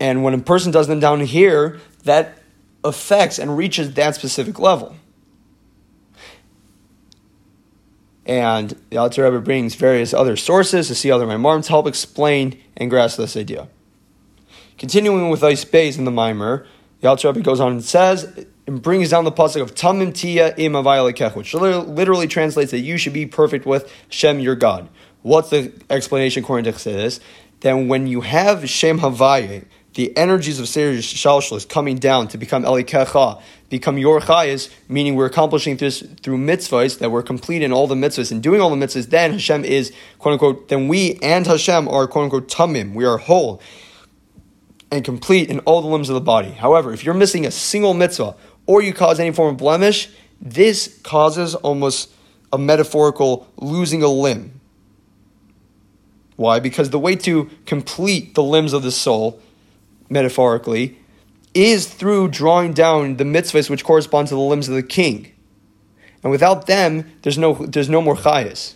And 0.00 0.24
when 0.24 0.34
a 0.34 0.38
person 0.38 0.72
does 0.72 0.88
them 0.88 0.98
down 0.98 1.20
here, 1.20 1.80
that 2.02 2.38
affects 2.82 3.38
and 3.38 3.56
reaches 3.56 3.94
that 3.94 4.16
specific 4.16 4.58
level. 4.58 4.96
And 8.26 8.76
the 8.90 8.96
Alter 8.98 9.24
Rebbe 9.24 9.40
brings 9.40 9.76
various 9.76 10.12
other 10.12 10.36
sources 10.36 10.88
to 10.88 10.94
see 10.94 11.10
other 11.10 11.26
Maimarim 11.26 11.62
to 11.64 11.68
help 11.68 11.86
explain 11.86 12.60
and 12.76 12.90
grasp 12.90 13.16
this 13.16 13.36
idea. 13.36 13.68
Continuing 14.78 15.30
with 15.30 15.42
Ice 15.44 15.64
Bays 15.64 15.96
in 15.96 16.04
the 16.04 16.10
Maimer, 16.10 16.66
the 17.00 17.08
Alter 17.08 17.28
Rebbe 17.28 17.40
goes 17.40 17.60
on 17.60 17.72
and 17.72 17.84
says, 17.84 18.46
and 18.66 18.82
brings 18.82 19.10
down 19.10 19.24
the 19.24 19.32
pasuk 19.32 19.62
of 19.62 19.74
Tamim 19.74 20.12
Tia 20.12 20.54
Im 20.56 20.74
which 21.34 21.54
literally 21.54 22.26
translates 22.26 22.72
that 22.72 22.80
you 22.80 22.98
should 22.98 23.12
be 23.12 23.26
perfect 23.26 23.64
with 23.64 23.90
Shem 24.08 24.40
your 24.40 24.56
God. 24.56 24.88
What's 25.22 25.50
the 25.50 25.72
explanation 25.88 26.42
according 26.42 26.72
to 26.72 26.84
this? 26.84 27.20
Then 27.60 27.86
when 27.86 28.06
you 28.06 28.22
have 28.22 28.68
Shem 28.68 28.98
Havaya, 28.98 29.64
the 29.96 30.14
energies 30.14 30.60
of 30.60 30.68
Seir 30.68 30.92
Shalshlis 30.92 31.66
coming 31.66 31.96
down 31.96 32.28
to 32.28 32.36
become 32.36 32.64
Elikecha, 32.64 33.40
become 33.70 33.96
your 33.96 34.20
chayas, 34.20 34.70
meaning 34.90 35.14
we're 35.14 35.24
accomplishing 35.24 35.78
this 35.78 36.02
through 36.22 36.36
mitzvahs, 36.36 36.98
that 36.98 37.10
we're 37.10 37.22
complete 37.22 37.62
in 37.62 37.72
all 37.72 37.86
the 37.86 37.94
mitzvahs 37.94 38.30
and 38.30 38.42
doing 38.42 38.60
all 38.60 38.68
the 38.68 38.76
mitzvahs, 38.76 39.08
then 39.08 39.32
Hashem 39.32 39.64
is, 39.64 39.94
quote 40.18 40.34
unquote, 40.34 40.68
then 40.68 40.86
we 40.86 41.18
and 41.22 41.46
Hashem 41.46 41.88
are, 41.88 42.06
quote 42.06 42.24
unquote, 42.24 42.48
tamim, 42.48 42.92
we 42.92 43.06
are 43.06 43.16
whole 43.16 43.62
and 44.90 45.02
complete 45.02 45.48
in 45.48 45.60
all 45.60 45.80
the 45.80 45.88
limbs 45.88 46.10
of 46.10 46.14
the 46.14 46.20
body. 46.20 46.50
However, 46.50 46.92
if 46.92 47.02
you're 47.02 47.14
missing 47.14 47.46
a 47.46 47.50
single 47.50 47.94
mitzvah 47.94 48.36
or 48.66 48.82
you 48.82 48.92
cause 48.92 49.18
any 49.18 49.32
form 49.32 49.54
of 49.54 49.56
blemish, 49.56 50.10
this 50.42 51.00
causes 51.04 51.54
almost 51.54 52.10
a 52.52 52.58
metaphorical 52.58 53.48
losing 53.56 54.02
a 54.02 54.08
limb. 54.08 54.60
Why? 56.36 56.60
Because 56.60 56.90
the 56.90 56.98
way 56.98 57.16
to 57.16 57.50
complete 57.64 58.34
the 58.34 58.42
limbs 58.42 58.74
of 58.74 58.82
the 58.82 58.92
soul 58.92 59.40
metaphorically, 60.08 60.98
is 61.54 61.86
through 61.86 62.28
drawing 62.28 62.72
down 62.72 63.16
the 63.16 63.24
mitzvahs 63.24 63.70
which 63.70 63.84
correspond 63.84 64.28
to 64.28 64.34
the 64.34 64.40
limbs 64.40 64.68
of 64.68 64.74
the 64.74 64.82
king. 64.82 65.32
And 66.22 66.30
without 66.30 66.66
them, 66.66 67.10
there's 67.22 67.38
no, 67.38 67.54
there's 67.54 67.88
no 67.88 68.02
more 68.02 68.16
chayas. 68.16 68.74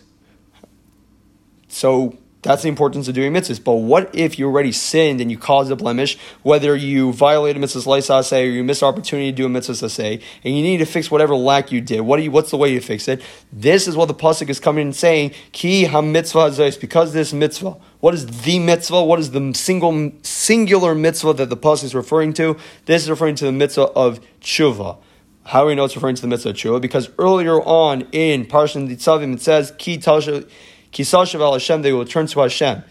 So 1.67 2.17
that's 2.41 2.63
the 2.63 2.69
importance 2.69 3.07
of 3.07 3.13
doing 3.13 3.33
mitzvahs. 3.33 3.63
But 3.63 3.75
what 3.75 4.13
if 4.15 4.39
you 4.39 4.47
already 4.47 4.71
sinned 4.71 5.21
and 5.21 5.29
you 5.29 5.37
caused 5.37 5.71
a 5.71 5.75
blemish, 5.75 6.17
whether 6.41 6.75
you 6.75 7.13
violated 7.13 7.61
mitzvahs 7.61 7.85
laisase 7.85 8.41
or 8.41 8.49
you 8.49 8.63
missed 8.63 8.83
opportunity 8.83 9.31
to 9.31 9.35
do 9.35 9.45
a 9.45 9.49
mitzvah 9.49 9.89
say, 9.89 10.21
and 10.43 10.55
you 10.55 10.63
need 10.63 10.77
to 10.77 10.85
fix 10.85 11.11
whatever 11.11 11.35
lack 11.35 11.71
you 11.71 11.81
did? 11.81 12.01
What 12.01 12.17
do 12.17 12.23
you, 12.23 12.31
what's 12.31 12.51
the 12.51 12.57
way 12.57 12.73
you 12.73 12.81
fix 12.81 13.07
it? 13.07 13.21
This 13.51 13.87
is 13.87 13.95
what 13.95 14.07
the 14.07 14.13
pasuk 14.13 14.49
is 14.49 14.59
coming 14.59 14.87
and 14.87 14.95
saying. 14.95 15.33
Ki 15.51 15.83
ham 15.83 16.11
mitzvah 16.11 16.51
because 16.79 17.13
this 17.13 17.33
mitzvah. 17.33 17.77
What 17.99 18.15
is 18.15 18.43
the 18.43 18.57
mitzvah? 18.57 19.03
What 19.03 19.19
is 19.19 19.31
the 19.31 19.53
single 19.53 20.11
singular 20.23 20.95
mitzvah 20.95 21.33
that 21.33 21.49
the 21.49 21.57
pasuk 21.57 21.85
is 21.85 21.95
referring 21.95 22.33
to? 22.33 22.57
This 22.85 23.03
is 23.03 23.09
referring 23.09 23.35
to 23.35 23.45
the 23.45 23.51
mitzvah 23.51 23.89
of 23.91 24.19
tshuva. 24.41 24.97
How 25.43 25.61
do 25.61 25.67
we 25.67 25.75
know 25.75 25.85
it's 25.85 25.95
referring 25.95 26.15
to 26.15 26.21
the 26.21 26.27
mitzvah 26.27 26.49
of 26.49 26.55
tshuva? 26.55 26.81
Because 26.81 27.09
earlier 27.17 27.61
on 27.61 28.07
in 28.11 28.45
Parshat 28.45 28.87
Nitzavim 28.87 29.33
it 29.33 29.41
says 29.41 29.73
ki 29.77 29.97
tasha 29.97 30.47
Kisashav 30.91 31.39
al 31.39 31.53
Hashem, 31.53 31.81
they 31.81 31.93
will 31.93 32.05
turn 32.05 32.27
to 32.27 32.41
Hashem. 32.41 32.83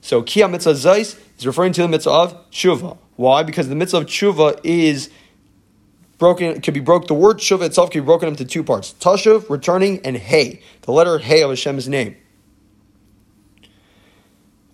So 0.00 0.22
Kiyah 0.22 0.50
mitzvah 0.50 0.72
zais 0.72 1.18
is 1.38 1.46
referring 1.46 1.72
to 1.72 1.82
the 1.82 1.88
mitzvah 1.88 2.10
of 2.10 2.50
tshuva. 2.50 2.98
Why? 3.16 3.42
Because 3.42 3.68
the 3.68 3.74
mitzvah 3.74 3.98
of 3.98 4.06
tshuva 4.06 4.60
is 4.62 5.10
broken, 6.18 6.60
can 6.60 6.74
be 6.74 6.80
broke. 6.80 7.06
The 7.06 7.14
word 7.14 7.38
tshuva 7.38 7.62
itself 7.62 7.90
can 7.90 8.02
be 8.02 8.04
broken 8.04 8.28
into 8.28 8.44
two 8.44 8.62
parts: 8.62 8.94
tashuv, 9.00 9.48
returning, 9.48 10.00
and 10.04 10.16
hey, 10.16 10.60
the 10.82 10.92
letter 10.92 11.18
hey 11.18 11.42
of 11.42 11.50
Hashem's 11.50 11.88
name. 11.88 12.16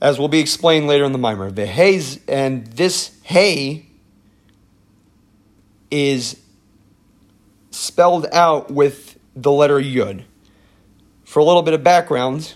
As 0.00 0.18
will 0.18 0.28
be 0.28 0.40
explained 0.40 0.88
later 0.88 1.04
in 1.04 1.12
the 1.12 1.18
mimer, 1.18 1.52
the 1.52 1.66
hay's 1.66 2.18
and 2.26 2.66
this 2.66 3.16
hey 3.22 3.86
is 5.92 6.40
spelled 7.70 8.26
out 8.32 8.70
with 8.70 9.16
the 9.36 9.52
letter 9.52 9.78
yud. 9.78 10.24
For 11.24 11.38
a 11.38 11.44
little 11.44 11.62
bit 11.62 11.72
of 11.72 11.84
background, 11.84 12.54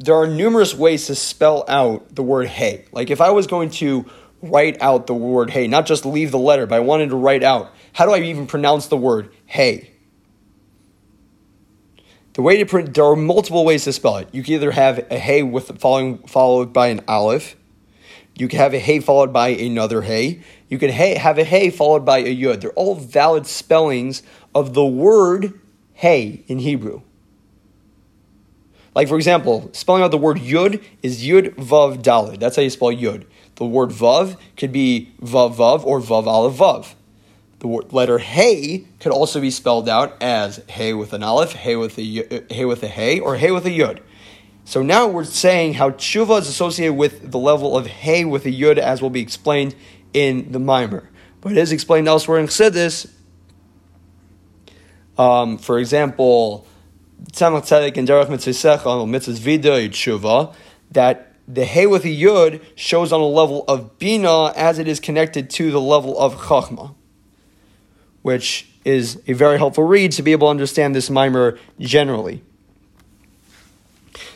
there 0.00 0.14
are 0.14 0.26
numerous 0.26 0.74
ways 0.74 1.06
to 1.06 1.14
spell 1.14 1.64
out 1.68 2.14
the 2.14 2.22
word 2.22 2.48
hey. 2.48 2.86
Like 2.90 3.10
if 3.10 3.20
I 3.20 3.30
was 3.30 3.46
going 3.46 3.68
to 3.70 4.06
write 4.40 4.80
out 4.80 5.06
the 5.06 5.14
word 5.14 5.50
hey, 5.50 5.68
not 5.68 5.84
just 5.84 6.06
leave 6.06 6.30
the 6.30 6.38
letter, 6.38 6.66
but 6.66 6.76
I 6.76 6.80
wanted 6.80 7.10
to 7.10 7.16
write 7.16 7.42
out, 7.42 7.70
how 7.92 8.06
do 8.06 8.12
I 8.12 8.20
even 8.20 8.46
pronounce 8.46 8.86
the 8.86 8.96
word 8.96 9.30
hey? 9.44 9.92
The 12.32 12.42
way 12.42 12.56
to 12.56 12.64
print, 12.64 12.94
there 12.94 13.04
are 13.04 13.16
multiple 13.16 13.64
ways 13.64 13.84
to 13.84 13.92
spell 13.92 14.16
it. 14.16 14.28
You 14.32 14.42
can 14.42 14.54
either 14.54 14.70
have 14.70 15.06
a 15.10 15.18
hey 15.18 15.42
with 15.42 15.78
following 15.78 16.18
followed 16.26 16.72
by 16.72 16.86
an 16.86 17.02
aleph. 17.06 17.56
You 18.36 18.48
can 18.48 18.58
have 18.58 18.72
a 18.72 18.78
hey 18.78 19.00
followed 19.00 19.34
by 19.34 19.48
another 19.48 20.00
hey. 20.00 20.40
You 20.70 20.78
can 20.78 20.88
hey, 20.88 21.16
have 21.16 21.36
a 21.36 21.44
hey 21.44 21.68
followed 21.68 22.06
by 22.06 22.18
a 22.18 22.34
yud. 22.34 22.62
They're 22.62 22.70
all 22.72 22.94
valid 22.94 23.46
spellings 23.46 24.22
of 24.54 24.72
the 24.72 24.86
word 24.86 25.60
hey 25.92 26.44
in 26.46 26.60
Hebrew. 26.60 27.02
Like, 28.94 29.08
for 29.08 29.16
example, 29.16 29.70
spelling 29.72 30.02
out 30.02 30.10
the 30.10 30.18
word 30.18 30.38
yud 30.38 30.82
is 31.02 31.24
yud 31.24 31.54
vav 31.54 32.02
dalid. 32.02 32.40
That's 32.40 32.56
how 32.56 32.62
you 32.62 32.70
spell 32.70 32.90
yud. 32.90 33.24
The 33.56 33.66
word 33.66 33.90
vav 33.90 34.36
could 34.56 34.72
be 34.72 35.12
vav 35.20 35.54
vav 35.54 35.84
or 35.84 36.00
vav 36.00 36.26
aleph 36.26 36.56
vav. 36.56 36.94
The 37.60 37.68
word, 37.68 37.92
letter 37.92 38.18
hey 38.18 38.86
could 38.98 39.12
also 39.12 39.40
be 39.40 39.50
spelled 39.50 39.88
out 39.88 40.20
as 40.20 40.62
hey 40.68 40.92
with 40.92 41.12
an 41.12 41.22
aleph, 41.22 41.52
hey 41.52 41.76
with 41.76 41.98
a 41.98 42.44
hey 42.50 42.64
with 42.64 42.82
a 42.82 42.88
hey, 42.88 43.20
or 43.20 43.36
hey 43.36 43.52
with 43.52 43.66
a 43.66 43.70
yud. 43.70 44.00
So 44.64 44.82
now 44.82 45.06
we're 45.06 45.24
saying 45.24 45.74
how 45.74 45.90
tshuva 45.90 46.40
is 46.40 46.48
associated 46.48 46.94
with 46.94 47.30
the 47.30 47.38
level 47.38 47.76
of 47.76 47.86
hey 47.86 48.24
with 48.24 48.46
a 48.46 48.50
yud, 48.50 48.78
as 48.78 49.00
will 49.00 49.10
be 49.10 49.20
explained 49.20 49.74
in 50.12 50.50
the 50.52 50.58
mimer. 50.58 51.08
But 51.40 51.52
it 51.52 51.58
is 51.58 51.72
explained 51.72 52.08
elsewhere 52.08 52.38
in 52.38 52.46
Chassidus. 52.46 53.10
Um, 55.16 55.58
for 55.58 55.78
example, 55.78 56.66
Tzemach 57.32 57.62
Tzedek 57.62 57.96
and 57.96 58.08
Derech 58.08 58.28
Mitzvah 58.28 58.88
on 58.88 59.10
Mitzvahs 59.10 59.38
Vida 59.38 59.88
Tshuva, 59.88 60.54
that 60.90 61.32
the 61.46 61.64
Hey 61.64 61.86
with 61.86 62.04
a 62.04 62.08
Yud 62.08 62.62
shows 62.74 63.12
on 63.12 63.20
a 63.20 63.26
level 63.26 63.64
of 63.68 63.98
Bina 63.98 64.52
as 64.56 64.78
it 64.78 64.88
is 64.88 65.00
connected 65.00 65.50
to 65.50 65.70
the 65.70 65.80
level 65.80 66.18
of 66.18 66.34
Chachma, 66.36 66.94
which 68.22 68.68
is 68.84 69.20
a 69.26 69.32
very 69.32 69.58
helpful 69.58 69.84
read 69.84 70.12
to 70.12 70.22
be 70.22 70.32
able 70.32 70.46
to 70.46 70.50
understand 70.50 70.94
this 70.94 71.10
mimer 71.10 71.58
generally. 71.78 72.42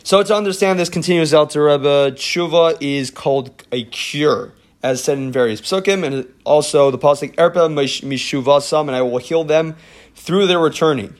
So 0.02 0.22
to 0.22 0.36
understand 0.36 0.78
this 0.78 0.90
continuous 0.90 1.32
Alter 1.32 1.64
Rebbe, 1.64 2.12
Tshuva 2.12 2.76
is 2.80 3.10
called 3.10 3.62
a 3.72 3.84
cure, 3.84 4.52
as 4.82 5.02
said 5.02 5.16
in 5.16 5.32
various 5.32 5.60
psukim, 5.62 6.04
and 6.04 6.28
also 6.44 6.90
the 6.90 6.98
pasuk 6.98 7.34
Erpa 7.36 7.72
Mishuvasam, 7.72 8.82
and 8.82 8.90
I 8.90 9.00
will 9.02 9.18
heal 9.18 9.44
them 9.44 9.76
through 10.14 10.46
their 10.46 10.58
returning. 10.58 11.16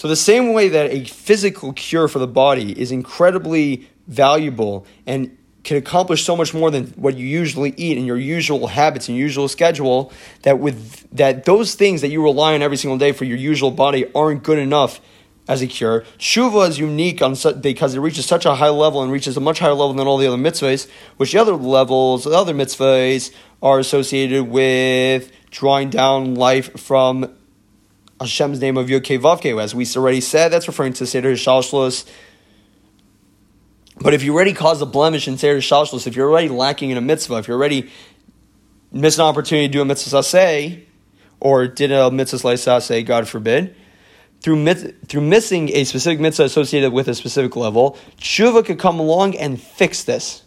So, 0.00 0.08
the 0.08 0.16
same 0.16 0.54
way 0.54 0.70
that 0.70 0.90
a 0.90 1.04
physical 1.04 1.74
cure 1.74 2.08
for 2.08 2.20
the 2.20 2.26
body 2.26 2.72
is 2.80 2.90
incredibly 2.90 3.86
valuable 4.08 4.86
and 5.06 5.36
can 5.62 5.76
accomplish 5.76 6.24
so 6.24 6.34
much 6.34 6.54
more 6.54 6.70
than 6.70 6.86
what 6.96 7.18
you 7.18 7.26
usually 7.26 7.74
eat 7.76 7.98
and 7.98 8.06
your 8.06 8.16
usual 8.16 8.68
habits 8.68 9.10
and 9.10 9.18
usual 9.18 9.46
schedule, 9.46 10.10
that 10.40 10.58
with 10.58 11.06
that 11.14 11.44
those 11.44 11.74
things 11.74 12.00
that 12.00 12.08
you 12.08 12.22
rely 12.22 12.54
on 12.54 12.62
every 12.62 12.78
single 12.78 12.96
day 12.96 13.12
for 13.12 13.26
your 13.26 13.36
usual 13.36 13.70
body 13.70 14.10
aren't 14.14 14.42
good 14.42 14.58
enough 14.58 15.02
as 15.46 15.60
a 15.60 15.66
cure. 15.66 16.06
Tshuva 16.18 16.66
is 16.70 16.78
unique 16.78 17.20
on 17.20 17.36
su- 17.36 17.52
because 17.52 17.94
it 17.94 18.00
reaches 18.00 18.24
such 18.24 18.46
a 18.46 18.54
high 18.54 18.70
level 18.70 19.02
and 19.02 19.12
reaches 19.12 19.36
a 19.36 19.40
much 19.40 19.58
higher 19.58 19.74
level 19.74 19.92
than 19.92 20.06
all 20.06 20.16
the 20.16 20.26
other 20.26 20.38
mitzvahs, 20.38 20.88
which 21.18 21.32
the 21.32 21.38
other 21.38 21.56
levels, 21.56 22.24
the 22.24 22.30
other 22.30 22.54
mitzvahs, 22.54 23.34
are 23.62 23.78
associated 23.78 24.44
with 24.44 25.30
drawing 25.50 25.90
down 25.90 26.36
life 26.36 26.80
from 26.80 27.36
Hashem's 28.20 28.60
name 28.60 28.76
of 28.76 28.88
Yud 28.88 29.00
Vavke. 29.00 29.62
As 29.62 29.74
we 29.74 29.86
already 29.96 30.20
said, 30.20 30.50
that's 30.50 30.68
referring 30.68 30.92
to 30.94 31.06
Seder 31.06 31.32
Shalshlos. 31.32 32.06
But 33.98 34.12
if 34.12 34.22
you 34.22 34.34
already 34.34 34.52
caused 34.52 34.82
a 34.82 34.86
blemish 34.86 35.26
in 35.26 35.38
Seder 35.38 35.58
Shalshlos, 35.58 36.06
if 36.06 36.16
you're 36.16 36.28
already 36.28 36.48
lacking 36.48 36.90
in 36.90 36.98
a 36.98 37.00
mitzvah, 37.00 37.36
if 37.38 37.48
you're 37.48 37.56
already 37.56 37.90
missed 38.92 39.18
an 39.18 39.24
opportunity 39.24 39.68
to 39.68 39.72
do 39.72 39.80
a 39.80 39.86
mitzvah 39.86 40.22
say, 40.22 40.84
or 41.40 41.66
did 41.66 41.92
a 41.92 42.10
mitzvah 42.10 42.80
say, 42.82 43.02
God 43.02 43.26
forbid, 43.26 43.74
through, 44.42 44.74
through 44.74 45.20
missing 45.22 45.70
a 45.70 45.84
specific 45.84 46.20
mitzvah 46.20 46.44
associated 46.44 46.92
with 46.92 47.08
a 47.08 47.14
specific 47.14 47.56
level, 47.56 47.96
tshuva 48.18 48.64
could 48.64 48.78
come 48.78 49.00
along 49.00 49.36
and 49.36 49.58
fix 49.58 50.04
this. 50.04 50.42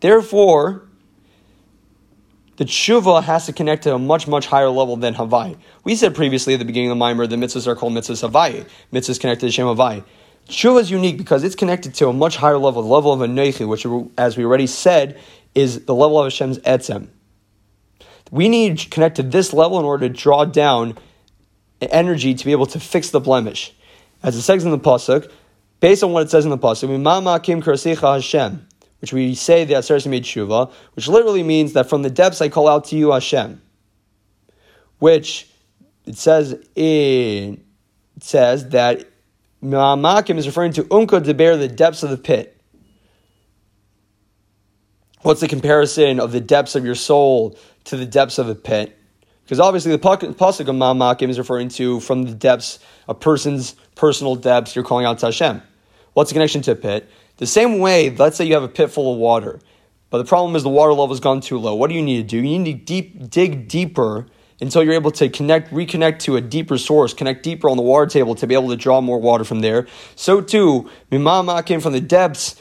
Therefore, 0.00 0.88
the 2.60 2.66
tshuva 2.66 3.22
has 3.22 3.46
to 3.46 3.54
connect 3.54 3.84
to 3.84 3.94
a 3.94 3.98
much, 3.98 4.28
much 4.28 4.44
higher 4.44 4.68
level 4.68 4.94
than 4.94 5.14
Havai. 5.14 5.56
We 5.82 5.96
said 5.96 6.14
previously 6.14 6.52
at 6.52 6.58
the 6.58 6.66
beginning 6.66 6.90
of 6.90 6.98
the 6.98 7.02
Maimer, 7.02 7.26
the 7.26 7.36
mitzvahs 7.36 7.66
are 7.66 7.74
called 7.74 7.94
mitzvahs 7.94 8.28
Havai. 8.28 8.68
Mitzvahs 8.92 9.18
connected 9.18 9.46
to 9.46 9.50
Shem 9.50 9.64
Havai. 9.64 10.04
Tshuva 10.46 10.82
is 10.82 10.90
unique 10.90 11.16
because 11.16 11.42
it's 11.42 11.54
connected 11.54 11.94
to 11.94 12.08
a 12.08 12.12
much 12.12 12.36
higher 12.36 12.58
level, 12.58 12.82
the 12.82 12.88
level 12.88 13.14
of 13.14 13.22
a 13.22 13.26
Neichi, 13.26 13.66
which, 13.66 13.86
as 14.18 14.36
we 14.36 14.44
already 14.44 14.66
said, 14.66 15.18
is 15.54 15.86
the 15.86 15.94
level 15.94 16.20
of 16.20 16.26
Hashem's 16.26 16.58
Etzem. 16.58 17.08
We 18.30 18.50
need 18.50 18.76
to 18.80 18.90
connect 18.90 19.16
to 19.16 19.22
this 19.22 19.54
level 19.54 19.78
in 19.78 19.86
order 19.86 20.06
to 20.06 20.14
draw 20.14 20.44
down 20.44 20.98
energy 21.80 22.34
to 22.34 22.44
be 22.44 22.52
able 22.52 22.66
to 22.66 22.78
fix 22.78 23.08
the 23.08 23.20
blemish. 23.20 23.72
As 24.22 24.36
it 24.36 24.42
says 24.42 24.66
in 24.66 24.70
the 24.70 24.78
Pasuk, 24.78 25.32
based 25.80 26.04
on 26.04 26.12
what 26.12 26.24
it 26.24 26.30
says 26.30 26.44
in 26.44 26.50
the 26.50 26.58
Pasuk, 26.58 26.90
we 26.90 26.98
Mama 26.98 27.40
Kim 27.40 27.62
Hashem 27.62 28.66
which 29.00 29.12
we 29.12 29.34
say 29.34 29.64
the 29.64 29.74
Aseret 29.74 30.20
Shuva, 30.20 30.72
which 30.94 31.08
literally 31.08 31.42
means 31.42 31.72
that 31.72 31.88
from 31.88 32.02
the 32.02 32.10
depths 32.10 32.40
I 32.40 32.48
call 32.48 32.68
out 32.68 32.84
to 32.86 32.96
you, 32.96 33.12
Hashem. 33.12 33.60
Which 34.98 35.50
it 36.06 36.16
says 36.16 36.52
in 36.74 37.64
it 38.16 38.24
says 38.24 38.68
that 38.70 39.06
Ma'amakim 39.62 40.36
is 40.36 40.46
referring 40.46 40.72
to 40.74 40.84
Unka 40.84 41.24
to 41.24 41.34
bear 41.34 41.56
the 41.56 41.68
depths 41.68 42.02
of 42.02 42.10
the 42.10 42.16
pit. 42.18 42.60
What's 45.22 45.40
the 45.40 45.48
comparison 45.48 46.18
of 46.18 46.32
the 46.32 46.40
depths 46.40 46.74
of 46.74 46.84
your 46.84 46.94
soul 46.94 47.58
to 47.84 47.96
the 47.96 48.06
depths 48.06 48.38
of 48.38 48.48
a 48.48 48.54
pit? 48.54 48.96
Because 49.44 49.60
obviously 49.60 49.92
the 49.92 49.98
pasuk 49.98 50.60
of 50.60 50.76
Ma'amakim 50.76 51.28
is 51.28 51.38
referring 51.38 51.68
to 51.70 52.00
from 52.00 52.22
the 52.22 52.34
depths, 52.34 52.78
a 53.08 53.14
person's 53.14 53.74
personal 53.96 54.36
depths, 54.36 54.74
you're 54.74 54.84
calling 54.84 55.04
out 55.04 55.18
to 55.18 55.26
Hashem. 55.26 55.60
What's 56.14 56.30
the 56.30 56.34
connection 56.34 56.62
to 56.62 56.72
a 56.72 56.76
pit? 56.76 57.08
The 57.40 57.46
same 57.46 57.78
way, 57.78 58.10
let's 58.10 58.36
say 58.36 58.44
you 58.44 58.52
have 58.52 58.62
a 58.62 58.68
pit 58.68 58.90
full 58.90 59.14
of 59.14 59.18
water, 59.18 59.60
but 60.10 60.18
the 60.18 60.26
problem 60.26 60.54
is 60.56 60.62
the 60.62 60.68
water 60.68 60.90
level 60.90 61.08
has 61.08 61.20
gone 61.20 61.40
too 61.40 61.56
low. 61.56 61.74
What 61.74 61.88
do 61.88 61.96
you 61.96 62.02
need 62.02 62.18
to 62.18 62.22
do? 62.22 62.36
You 62.36 62.58
need 62.58 62.80
to 62.80 62.84
deep, 62.84 63.30
dig 63.30 63.66
deeper 63.66 64.26
until 64.60 64.82
you're 64.82 64.92
able 64.92 65.10
to 65.12 65.30
connect, 65.30 65.70
reconnect 65.70 66.18
to 66.18 66.36
a 66.36 66.42
deeper 66.42 66.76
source, 66.76 67.14
connect 67.14 67.42
deeper 67.42 67.70
on 67.70 67.78
the 67.78 67.82
water 67.82 68.04
table 68.04 68.34
to 68.34 68.46
be 68.46 68.52
able 68.52 68.68
to 68.68 68.76
draw 68.76 69.00
more 69.00 69.18
water 69.18 69.44
from 69.44 69.60
there. 69.60 69.86
So 70.16 70.42
too, 70.42 70.90
Mimama 71.10 71.64
came 71.64 71.80
from 71.80 71.94
the 71.94 72.00
depths 72.02 72.56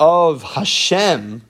of 0.00 0.42
Hashem, 0.42 1.42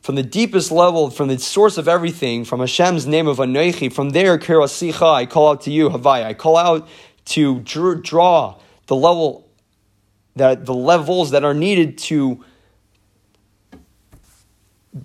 from 0.00 0.16
the 0.16 0.24
deepest 0.24 0.72
level, 0.72 1.10
from 1.10 1.28
the 1.28 1.38
source 1.38 1.78
of 1.78 1.86
everything, 1.86 2.44
from 2.44 2.58
Hashem's 2.58 3.06
name 3.06 3.28
of 3.28 3.36
Anoichi. 3.38 3.92
From 3.92 4.10
there, 4.10 4.36
Kirasicha, 4.36 5.14
I 5.14 5.26
call 5.26 5.50
out 5.50 5.60
to 5.60 5.70
you, 5.70 5.90
Havai. 5.90 6.24
I 6.24 6.34
call 6.34 6.56
out 6.56 6.88
to 7.26 7.60
draw 7.60 8.58
the 8.88 8.96
level 8.96 9.48
that 10.36 10.66
the 10.66 10.74
levels 10.74 11.30
that 11.30 11.44
are 11.44 11.54
needed 11.54 11.98
to 11.98 12.44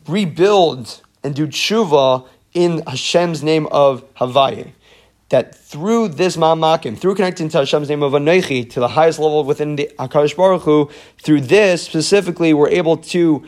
rebuild 0.07 1.01
and 1.23 1.35
do 1.35 1.47
tshuva 1.47 2.27
in 2.53 2.81
Hashem's 2.87 3.43
name 3.43 3.67
of 3.67 4.03
Havaya. 4.15 4.71
That 5.29 5.55
through 5.55 6.09
this 6.09 6.37
ma'amakim, 6.37 6.97
through 6.97 7.15
connecting 7.15 7.49
to 7.49 7.59
Hashem's 7.59 7.89
name 7.89 8.01
of 8.01 8.13
Anoichi, 8.13 8.69
to 8.71 8.79
the 8.79 8.87
highest 8.87 9.19
level 9.19 9.43
within 9.43 9.75
the 9.75 9.91
Hakadosh 9.99 10.35
Baruch 10.37 10.61
Hu, 10.61 10.89
through 11.21 11.41
this 11.41 11.83
specifically, 11.83 12.53
we're 12.53 12.69
able 12.69 12.95
to 12.97 13.45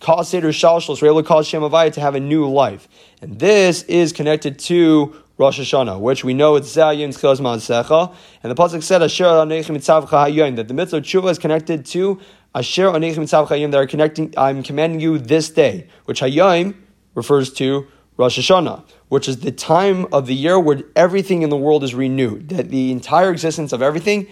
cause 0.00 0.28
Seder 0.28 0.48
Shalshos, 0.48 1.00
we're 1.00 1.08
able 1.08 1.22
to 1.22 1.28
cause 1.28 1.46
Shem 1.46 1.62
Havaya 1.62 1.92
to 1.92 2.00
have 2.00 2.16
a 2.16 2.20
new 2.20 2.50
life. 2.50 2.88
And 3.22 3.38
this 3.38 3.84
is 3.84 4.12
connected 4.12 4.58
to 4.60 5.14
Rosh 5.36 5.58
Hashanah, 5.58 5.98
which 5.98 6.22
we 6.22 6.32
know 6.32 6.54
it's 6.54 6.76
Zayin 6.76 7.08
Tchilas 7.08 7.40
Ma'asecha, 7.40 8.14
and 8.42 8.50
the 8.50 8.54
pasuk 8.54 8.84
said 8.84 9.02
Asher 9.02 9.24
Aneichim 9.24 9.76
Mitzavcha 9.76 10.08
Hayom 10.08 10.54
that 10.56 10.68
the 10.68 10.74
mitzvah 10.74 10.98
of 10.98 11.02
tshuva 11.02 11.30
is 11.30 11.38
connected 11.38 11.84
to 11.86 12.20
Asher 12.54 12.86
Aneichim 12.86 13.16
Mitzavcha 13.16 13.48
Hayom 13.48 13.72
that 13.72 13.78
are 13.78 13.86
connecting. 13.86 14.32
I'm 14.36 14.62
commanding 14.62 15.00
you 15.00 15.18
this 15.18 15.50
day, 15.50 15.88
which 16.04 16.20
Hayom 16.20 16.76
refers 17.16 17.52
to 17.54 17.88
Rosh 18.16 18.38
Hashanah, 18.38 18.84
which 19.08 19.28
is 19.28 19.38
the 19.38 19.50
time 19.50 20.06
of 20.12 20.26
the 20.26 20.34
year 20.36 20.58
where 20.60 20.82
everything 20.94 21.42
in 21.42 21.50
the 21.50 21.56
world 21.56 21.82
is 21.82 21.96
renewed, 21.96 22.50
that 22.50 22.68
the 22.68 22.92
entire 22.92 23.32
existence 23.32 23.72
of 23.72 23.82
everything 23.82 24.28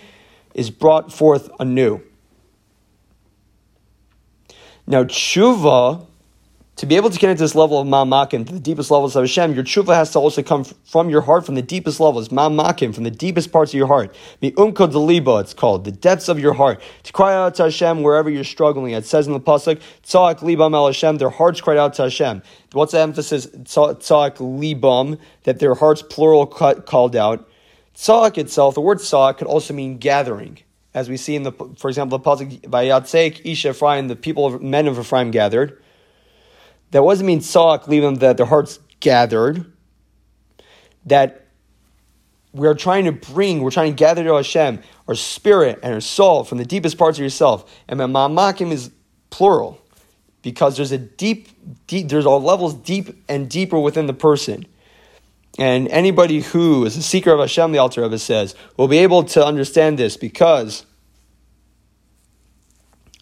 is 0.54 0.70
brought 0.70 1.12
forth 1.12 1.50
anew. 1.58 2.00
Now, 4.86 5.02
tshuva 5.02 6.06
to 6.76 6.86
be 6.86 6.96
able 6.96 7.10
to 7.10 7.18
connect 7.18 7.38
to 7.38 7.44
this 7.44 7.54
level 7.54 7.78
of 7.78 7.86
ma'amakim, 7.86 8.46
to 8.46 8.52
the 8.54 8.60
deepest 8.60 8.90
levels 8.90 9.14
of 9.14 9.22
Hashem, 9.22 9.54
your 9.54 9.62
tshuva 9.62 9.94
has 9.94 10.10
to 10.12 10.18
also 10.18 10.42
come 10.42 10.64
from 10.64 11.10
your 11.10 11.20
heart, 11.20 11.44
from 11.44 11.54
the 11.54 11.62
deepest 11.62 12.00
levels, 12.00 12.30
ma'amakim, 12.30 12.94
from 12.94 13.04
the 13.04 13.10
deepest 13.10 13.52
parts 13.52 13.72
of 13.72 13.78
your 13.78 13.86
heart. 13.86 14.14
Mi'umka 14.40 14.90
deliba, 14.90 15.42
it's 15.42 15.52
called, 15.52 15.84
the 15.84 15.92
depths 15.92 16.28
of 16.28 16.38
your 16.38 16.54
heart. 16.54 16.80
To 17.02 17.12
cry 17.12 17.34
out 17.34 17.56
to 17.56 17.64
Hashem 17.64 18.02
wherever 18.02 18.30
you're 18.30 18.42
struggling. 18.42 18.94
It 18.94 19.04
says 19.04 19.26
in 19.26 19.34
the 19.34 19.40
pasuk, 19.40 19.80
tza'ak 20.04 20.38
libam 20.38 20.74
el 20.74 20.86
Hashem, 20.86 21.18
their 21.18 21.30
hearts 21.30 21.60
cried 21.60 21.76
out 21.76 21.92
to 21.94 22.04
Hashem. 22.04 22.42
What's 22.72 22.92
the 22.92 23.00
emphasis? 23.00 23.46
Tza'ak 23.46 24.36
libam, 24.38 25.18
that 25.44 25.58
their 25.58 25.74
hearts 25.74 26.02
plural 26.02 26.46
called 26.46 27.14
out. 27.14 27.48
Tza'ak 27.94 28.38
itself, 28.38 28.74
the 28.74 28.80
word 28.80 28.98
tza'ak 28.98 29.36
could 29.36 29.46
also 29.46 29.74
mean 29.74 29.98
gathering 29.98 30.58
as 30.94 31.08
we 31.08 31.16
see 31.16 31.34
in 31.34 31.42
the, 31.42 31.52
for 31.76 31.88
example, 31.88 32.18
the 32.18 32.24
pasuk 32.24 32.70
by 32.70 32.82
Isha 32.84 33.70
Ephraim, 33.70 34.08
the 34.08 34.16
people 34.16 34.46
of 34.46 34.62
men 34.62 34.86
of 34.86 34.98
Ephraim 34.98 35.30
gathered. 35.30 35.82
That 36.92 37.02
wasn't 37.02 37.26
mean 37.26 37.40
sak, 37.40 37.88
leaving 37.88 38.10
them 38.10 38.14
that 38.20 38.36
their 38.36 38.46
hearts 38.46 38.78
gathered. 39.00 39.70
That 41.06 41.46
we're 42.52 42.74
trying 42.74 43.06
to 43.06 43.12
bring, 43.12 43.62
we're 43.62 43.70
trying 43.70 43.92
to 43.92 43.96
gather 43.96 44.22
to 44.24 44.34
Hashem 44.34 44.80
our 45.08 45.14
spirit 45.14 45.80
and 45.82 45.94
our 45.94 46.00
soul 46.00 46.44
from 46.44 46.58
the 46.58 46.64
deepest 46.64 46.96
parts 46.96 47.18
of 47.18 47.22
yourself. 47.22 47.70
And 47.88 47.98
ma'amakim 47.98 48.70
is 48.70 48.90
plural 49.30 49.80
because 50.42 50.76
there's 50.76 50.92
a 50.92 50.98
deep, 50.98 51.48
deep, 51.86 52.08
there's 52.08 52.26
all 52.26 52.42
levels 52.42 52.74
deep 52.74 53.24
and 53.28 53.48
deeper 53.48 53.78
within 53.78 54.06
the 54.06 54.14
person. 54.14 54.66
And 55.58 55.88
anybody 55.88 56.40
who 56.40 56.84
is 56.84 56.96
a 56.96 57.02
seeker 57.02 57.32
of 57.32 57.40
Hashem, 57.40 57.72
the 57.72 57.78
Alter 57.78 58.02
Rebbe 58.02 58.18
says, 58.18 58.54
will 58.76 58.88
be 58.88 58.98
able 58.98 59.22
to 59.24 59.44
understand 59.44 59.98
this 59.98 60.16
because 60.16 60.84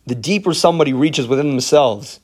the 0.07 0.15
deeper 0.15 0.55
somebody 0.55 0.93
reaches 0.93 1.27
within 1.27 1.51
themselves, 1.51 2.21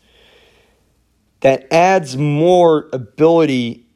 that 1.40 1.72
adds 1.72 2.16
more 2.16 2.88
ability 2.92 3.86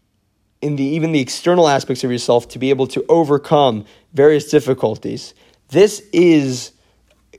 in 0.60 0.76
the 0.76 0.84
even 0.84 1.12
the 1.12 1.20
external 1.20 1.68
aspects 1.68 2.04
of 2.04 2.10
yourself 2.10 2.48
to 2.48 2.58
be 2.58 2.70
able 2.70 2.86
to 2.88 3.04
overcome 3.08 3.84
various 4.12 4.50
difficulties. 4.50 5.34
This 5.68 6.00
is 6.12 6.72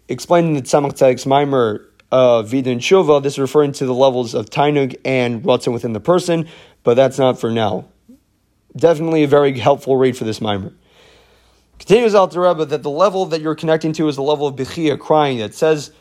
explained 0.08 0.48
in 0.48 0.54
the 0.54 0.62
Tzemach 0.62 0.94
Tzedek's 0.94 1.26
Maimer 1.26 1.86
of 2.12 2.50
Vidun 2.50 2.78
Shuva. 2.78 3.22
This 3.22 3.34
is 3.34 3.40
referring 3.40 3.74
to 3.74 3.86
the 3.86 3.94
levels 3.94 4.34
of 4.34 4.48
Tainug 4.50 4.96
and 5.06 5.44
Ratzon 5.44 5.74
within 5.74 5.94
the 5.94 6.00
person, 6.00 6.48
but 6.84 6.96
that's 6.96 7.18
not 7.18 7.40
for 7.40 7.52
now. 7.52 7.86
Definitely 8.76 9.24
a 9.24 9.28
very 9.28 9.58
helpful 9.58 9.98
read 9.98 10.18
for 10.18 10.24
this 10.24 10.42
Mimer. 10.42 10.74
Continues 11.78 12.14
Alter 12.14 12.42
Rebbe 12.42 12.66
that 12.66 12.84
the 12.84 12.90
level 12.90 13.26
that 13.28 13.42
you're 13.42 13.56
connecting 13.56 13.92
to 13.94 14.08
is 14.08 14.16
the 14.16 14.22
level 14.22 14.48
of 14.48 14.56
Bechia, 14.56 15.00
crying. 15.00 15.40
That 15.40 15.54
says 15.54 15.92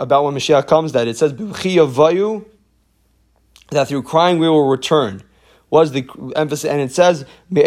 about 0.00 0.24
when 0.24 0.34
Mashiach 0.34 0.66
comes 0.66 0.92
that 0.92 1.08
it 1.08 1.16
says 1.16 1.32
Bechia 1.32 1.90
Vayu 1.90 2.44
that 3.70 3.88
through 3.88 4.02
crying 4.02 4.38
we 4.38 4.48
will 4.48 4.68
return. 4.68 5.22
Was 5.70 5.90
the 5.90 6.08
emphasis, 6.36 6.70
and 6.70 6.80
it 6.80 6.92
says 6.92 7.24
that 7.50 7.64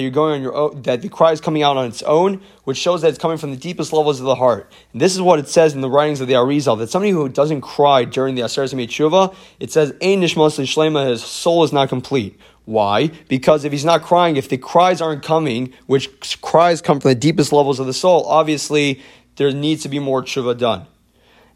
you're 0.00 0.10
going 0.10 0.34
on 0.34 0.42
your 0.42 0.54
own, 0.54 0.82
that 0.82 1.02
the 1.02 1.08
cry 1.08 1.32
is 1.32 1.40
coming 1.40 1.64
out 1.64 1.76
on 1.76 1.86
its 1.86 2.02
own, 2.02 2.40
which 2.62 2.78
shows 2.78 3.02
that 3.02 3.08
it's 3.08 3.18
coming 3.18 3.38
from 3.38 3.50
the 3.50 3.56
deepest 3.56 3.92
levels 3.92 4.20
of 4.20 4.26
the 4.26 4.36
heart. 4.36 4.70
And 4.92 5.02
this 5.02 5.12
is 5.12 5.20
what 5.20 5.40
it 5.40 5.48
says 5.48 5.74
in 5.74 5.80
the 5.80 5.90
writings 5.90 6.20
of 6.20 6.28
the 6.28 6.34
Arizal 6.34 6.78
that 6.78 6.90
somebody 6.90 7.10
who 7.10 7.28
doesn't 7.28 7.62
cry 7.62 8.04
during 8.04 8.36
the 8.36 8.42
Aseret 8.42 8.68
Tshuva, 8.86 9.34
it 9.58 9.72
says 9.72 9.92
his 10.00 11.24
soul 11.24 11.64
is 11.64 11.72
not 11.72 11.88
complete. 11.88 12.38
Why? 12.66 13.10
Because 13.26 13.64
if 13.64 13.72
he's 13.72 13.84
not 13.84 14.02
crying, 14.02 14.36
if 14.36 14.48
the 14.48 14.58
cries 14.58 15.00
aren't 15.00 15.24
coming, 15.24 15.74
which 15.86 16.40
cries 16.40 16.80
come 16.80 17.00
from 17.00 17.08
the 17.08 17.16
deepest 17.16 17.52
levels 17.52 17.80
of 17.80 17.86
the 17.86 17.92
soul, 17.92 18.24
obviously 18.26 19.02
there 19.36 19.50
needs 19.50 19.82
to 19.82 19.88
be 19.88 19.98
more 19.98 20.22
tshuva 20.22 20.56
done. 20.56 20.86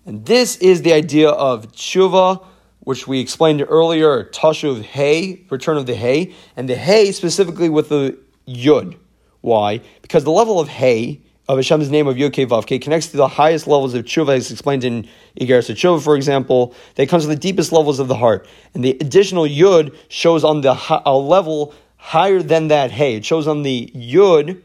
And 0.07 0.27
this 0.27 0.57
is 0.57 0.83
the 0.83 0.93
idea 0.93 1.29
of 1.29 1.71
tshuva 1.71 2.45
which 2.87 3.09
we 3.09 3.19
explained 3.19 3.67
earlier, 3.69 4.27
Tashuv 4.27 4.81
Hay, 4.83 5.45
return 5.51 5.77
of 5.77 5.87
the 5.87 5.97
Hay, 5.97 6.33
and 6.57 6.69
the 6.69 6.77
Hay 6.77 7.11
specifically 7.11 7.69
with 7.69 7.89
the 7.89 8.17
Yud. 8.47 8.97
Why? 9.41 9.81
Because 10.03 10.23
the 10.23 10.31
level 10.31 10.61
of 10.61 10.69
Hay, 10.69 11.21
of 11.49 11.59
Hashem's 11.59 11.91
name 11.91 12.07
of 12.07 12.15
Yud 12.15 12.31
Vavke 12.31 12.81
connects 12.81 13.09
to 13.09 13.17
the 13.17 13.27
highest 13.27 13.67
levels 13.67 13.95
of 13.95 14.05
tshuva, 14.05 14.37
as 14.37 14.53
explained 14.53 14.85
in 14.85 15.09
Igaris 15.41 15.69
Tshuva, 15.69 16.01
for 16.01 16.15
example. 16.15 16.77
That 16.95 17.09
comes 17.09 17.25
to 17.25 17.29
the 17.29 17.35
deepest 17.35 17.73
levels 17.73 17.99
of 17.99 18.07
the 18.07 18.15
heart, 18.15 18.47
and 18.73 18.85
the 18.85 18.91
additional 19.01 19.47
Yud 19.47 19.93
shows 20.07 20.45
on 20.45 20.61
the 20.61 20.79
a 21.05 21.17
level 21.17 21.75
higher 21.97 22.41
than 22.41 22.69
that 22.69 22.93
Hay. 22.93 23.17
It 23.17 23.25
shows 23.25 23.49
on 23.49 23.65
the 23.65 23.91
Yud, 23.97 24.63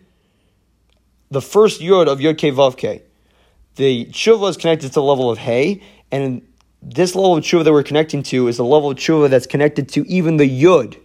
the 1.31 1.41
first 1.41 1.81
Yud 1.81 2.07
of 2.07 2.19
Yud 2.19 2.35
Vavke. 2.35 3.01
The 3.77 4.05
tshuva 4.05 4.51
is 4.51 4.57
connected 4.57 4.89
to 4.89 4.93
the 4.93 5.01
level 5.01 5.31
of 5.31 5.39
Hay, 5.39 5.81
and 6.11 6.43
this 6.81 7.15
level 7.15 7.35
of 7.35 7.43
tshuva 7.43 7.63
that 7.63 7.71
we're 7.71 7.83
connecting 7.83 8.23
to 8.23 8.47
is 8.47 8.57
the 8.57 8.65
level 8.65 8.91
of 8.91 8.97
tshuva 8.97 9.29
that's 9.29 9.45
connected 9.45 9.87
to 9.89 10.07
even 10.07 10.37
the 10.37 10.49
Yud, 10.49 10.97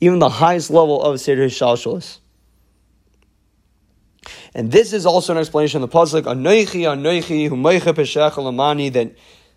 even 0.00 0.18
the 0.18 0.28
highest 0.28 0.70
level 0.70 1.02
of 1.02 1.20
Seder 1.20 1.46
Shalshalis. 1.46 2.18
And 4.54 4.70
this 4.70 4.92
is 4.92 5.06
also 5.06 5.32
an 5.32 5.38
explanation 5.38 5.82
of 5.82 5.90
the 5.90 5.96
pasuk 5.96 6.22
Anoichi 6.22 6.82
Anoichi 6.82 7.48
Humaycha 7.48 7.94
Peshach 7.94 8.34
Lamani 8.34 8.92
that 8.92 9.14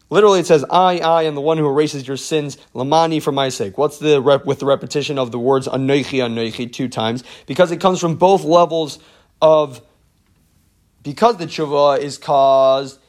literally 0.09 0.39
it 0.39 0.45
says 0.45 0.63
I 0.69 0.99
I 0.99 1.23
am 1.23 1.35
the 1.35 1.41
one 1.41 1.57
who 1.57 1.67
erases 1.67 2.07
your 2.07 2.17
sins 2.17 2.57
Lamani 2.73 3.21
for 3.21 3.31
my 3.31 3.49
sake. 3.49 3.77
What's 3.77 3.97
the 3.97 4.21
rep 4.21 4.45
with 4.45 4.59
the 4.59 4.65
repetition 4.65 5.17
of 5.17 5.31
the 5.31 5.39
words 5.39 5.67
Anoichi 5.67 6.19
Anoichi 6.19 6.71
two 6.71 6.87
times 6.87 7.23
because 7.45 7.71
it 7.71 7.81
comes 7.81 7.99
from 7.99 8.15
both 8.15 8.43
levels 8.43 8.99
of 9.41 9.81
because 11.03 11.37
the 11.37 11.45
tshuva 11.45 11.99
is 11.99 12.17
caused 12.17 12.99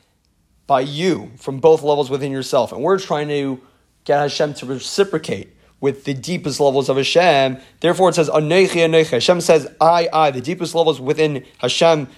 by 0.66 0.80
you 0.80 1.30
from 1.36 1.58
both 1.58 1.82
levels 1.82 2.10
within 2.10 2.32
yourself, 2.32 2.72
and 2.72 2.82
we're 2.82 2.98
trying 2.98 3.28
to 3.28 3.60
get 4.04 4.20
Hashem 4.20 4.54
to 4.54 4.66
reciprocate 4.66 5.56
with 5.80 6.04
the 6.04 6.14
deepest 6.14 6.58
levels 6.58 6.88
of 6.88 6.96
Hashem. 6.96 7.58
Therefore, 7.80 8.08
it 8.08 8.14
says 8.14 8.28
Anechi 8.30 8.80
Anechi. 8.80 9.10
Hashem 9.10 9.40
says 9.40 9.68
I 9.80 10.08
I. 10.12 10.30
The 10.30 10.40
deepest 10.40 10.74
levels 10.74 11.00
within 11.00 11.44
Hashem, 11.58 12.08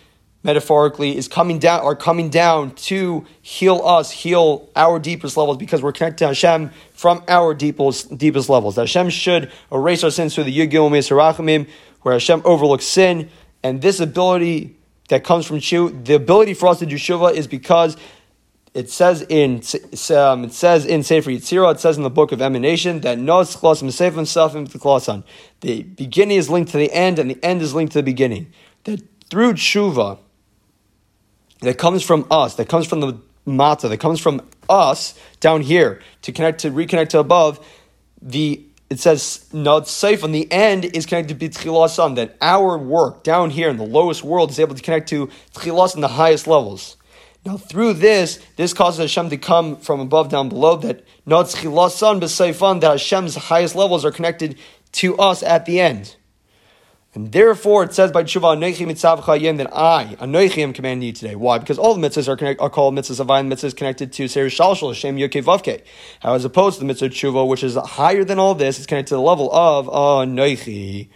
metaphorically, 0.42 1.16
is 1.16 1.28
coming 1.28 1.58
down 1.58 1.80
are 1.80 1.96
coming 1.96 2.30
down 2.30 2.74
to 2.76 3.26
heal 3.42 3.82
us, 3.84 4.10
heal 4.10 4.70
our 4.76 4.98
deepest 4.98 5.36
levels 5.36 5.56
because 5.56 5.82
we're 5.82 5.92
connected 5.92 6.18
to 6.18 6.26
Hashem 6.28 6.70
from 6.92 7.24
our 7.26 7.52
deepest 7.52 8.16
deepest 8.16 8.48
levels. 8.48 8.76
Hashem 8.76 9.10
should 9.10 9.50
erase 9.72 10.04
our 10.04 10.10
sins 10.10 10.34
through 10.34 10.44
the 10.44 10.56
Yigil 10.56 10.90
Mesarachimim, 10.90 11.68
where 12.02 12.14
Hashem 12.14 12.42
overlooks 12.44 12.86
sin, 12.86 13.28
and 13.62 13.82
this 13.82 13.98
ability 13.98 14.76
that 15.08 15.24
comes 15.24 15.46
from 15.46 15.58
Shu, 15.58 15.90
the 15.90 16.14
ability 16.14 16.54
for 16.54 16.68
us 16.68 16.78
to 16.78 16.86
do 16.86 16.96
Shuvah 16.96 17.32
is 17.32 17.46
because 17.46 17.96
it 18.78 18.88
says 18.88 19.22
in 19.28 19.60
um, 20.16 20.44
it 20.44 20.52
says 20.52 20.86
in 20.86 21.02
Sefer 21.02 21.30
Yitzira, 21.30 21.74
it 21.74 21.80
says 21.80 21.96
in 21.96 22.04
the 22.04 22.10
book 22.10 22.30
of 22.30 22.40
Emanation 22.40 23.00
that 23.00 23.18
Nos 23.18 23.56
Mesef 23.56 24.14
himself 24.14 24.54
and 24.54 24.68
the. 24.68 25.24
The 25.62 25.82
beginning 25.82 26.36
is 26.36 26.48
linked 26.48 26.70
to 26.70 26.78
the 26.78 26.92
end, 26.92 27.18
and 27.18 27.28
the 27.28 27.44
end 27.44 27.60
is 27.60 27.74
linked 27.74 27.94
to 27.94 27.98
the 27.98 28.04
beginning. 28.04 28.52
That 28.84 29.02
through 29.30 29.54
tshuva, 29.54 30.20
that 31.62 31.76
comes 31.76 32.04
from 32.04 32.24
us, 32.30 32.54
that 32.54 32.68
comes 32.68 32.86
from 32.86 33.00
the 33.00 33.20
mata, 33.44 33.88
that 33.88 33.98
comes 33.98 34.20
from 34.20 34.48
us 34.68 35.18
down 35.40 35.62
here 35.62 36.00
to 36.22 36.30
connect 36.30 36.60
to 36.60 36.70
reconnect 36.70 37.08
to 37.08 37.18
above. 37.18 37.58
The 38.22 38.64
it 38.90 39.00
says 39.00 39.44
not 39.52 39.88
safe 39.88 40.22
on 40.22 40.30
the 40.30 40.50
end 40.52 40.84
is 40.84 41.04
connected 41.04 41.40
to 41.40 41.48
tchilasan. 41.48 42.14
That 42.14 42.36
our 42.40 42.78
work 42.78 43.24
down 43.24 43.50
here 43.50 43.70
in 43.70 43.76
the 43.76 43.82
lowest 43.82 44.22
world 44.22 44.50
is 44.50 44.60
able 44.60 44.76
to 44.76 44.82
connect 44.82 45.08
to 45.08 45.26
tchilas 45.52 45.96
in 45.96 46.00
the 46.00 46.06
highest 46.06 46.46
levels. 46.46 46.96
Now, 47.48 47.56
through 47.56 47.94
this, 47.94 48.40
this 48.56 48.74
causes 48.74 48.98
Hashem 48.98 49.30
to 49.30 49.38
come 49.38 49.76
from 49.76 50.00
above 50.00 50.28
down 50.28 50.50
below. 50.50 50.76
That 50.76 51.02
not 51.24 51.46
tchilasan 51.46 52.20
b'seifan 52.20 52.82
that 52.82 52.90
Hashem's 52.90 53.36
highest 53.36 53.74
levels 53.74 54.04
are 54.04 54.10
connected 54.10 54.58
to 54.92 55.16
us 55.16 55.42
at 55.42 55.64
the 55.64 55.80
end. 55.80 56.16
And 57.14 57.32
therefore, 57.32 57.84
it 57.84 57.94
says 57.94 58.12
by 58.12 58.24
Tshuva, 58.24 58.54
Anoichi 58.54 58.86
mitzav 58.86 59.20
chayim, 59.20 59.56
that 59.56 59.74
I, 59.74 60.14
Anoichi, 60.20 60.58
am 60.58 60.74
commanding 60.74 61.06
you 61.06 61.14
today. 61.14 61.36
Why? 61.36 61.56
Because 61.56 61.78
all 61.78 61.94
the 61.94 62.06
mitzvahs 62.06 62.28
are, 62.28 62.36
connect, 62.36 62.60
are 62.60 62.68
called 62.68 62.92
mitzvahs 62.92 63.18
of 63.18 63.30
and 63.30 63.50
mitzvahs 63.50 63.74
connected 63.74 64.12
to 64.12 64.28
Seir 64.28 64.48
Shalshal, 64.48 64.88
Hashem 64.88 65.16
Yokei 65.16 65.42
Vavke. 65.42 65.82
How 66.20 66.34
as 66.34 66.44
opposed 66.44 66.74
to 66.74 66.80
the 66.80 66.86
mitzvah 66.86 67.08
Tshuva, 67.08 67.48
which 67.48 67.64
is 67.64 67.76
higher 67.76 68.24
than 68.24 68.38
all 68.38 68.54
this, 68.54 68.76
it's 68.76 68.86
connected 68.86 69.08
to 69.08 69.14
the 69.14 69.22
level 69.22 69.50
of 69.54 69.86
Anoichi. 69.86 71.08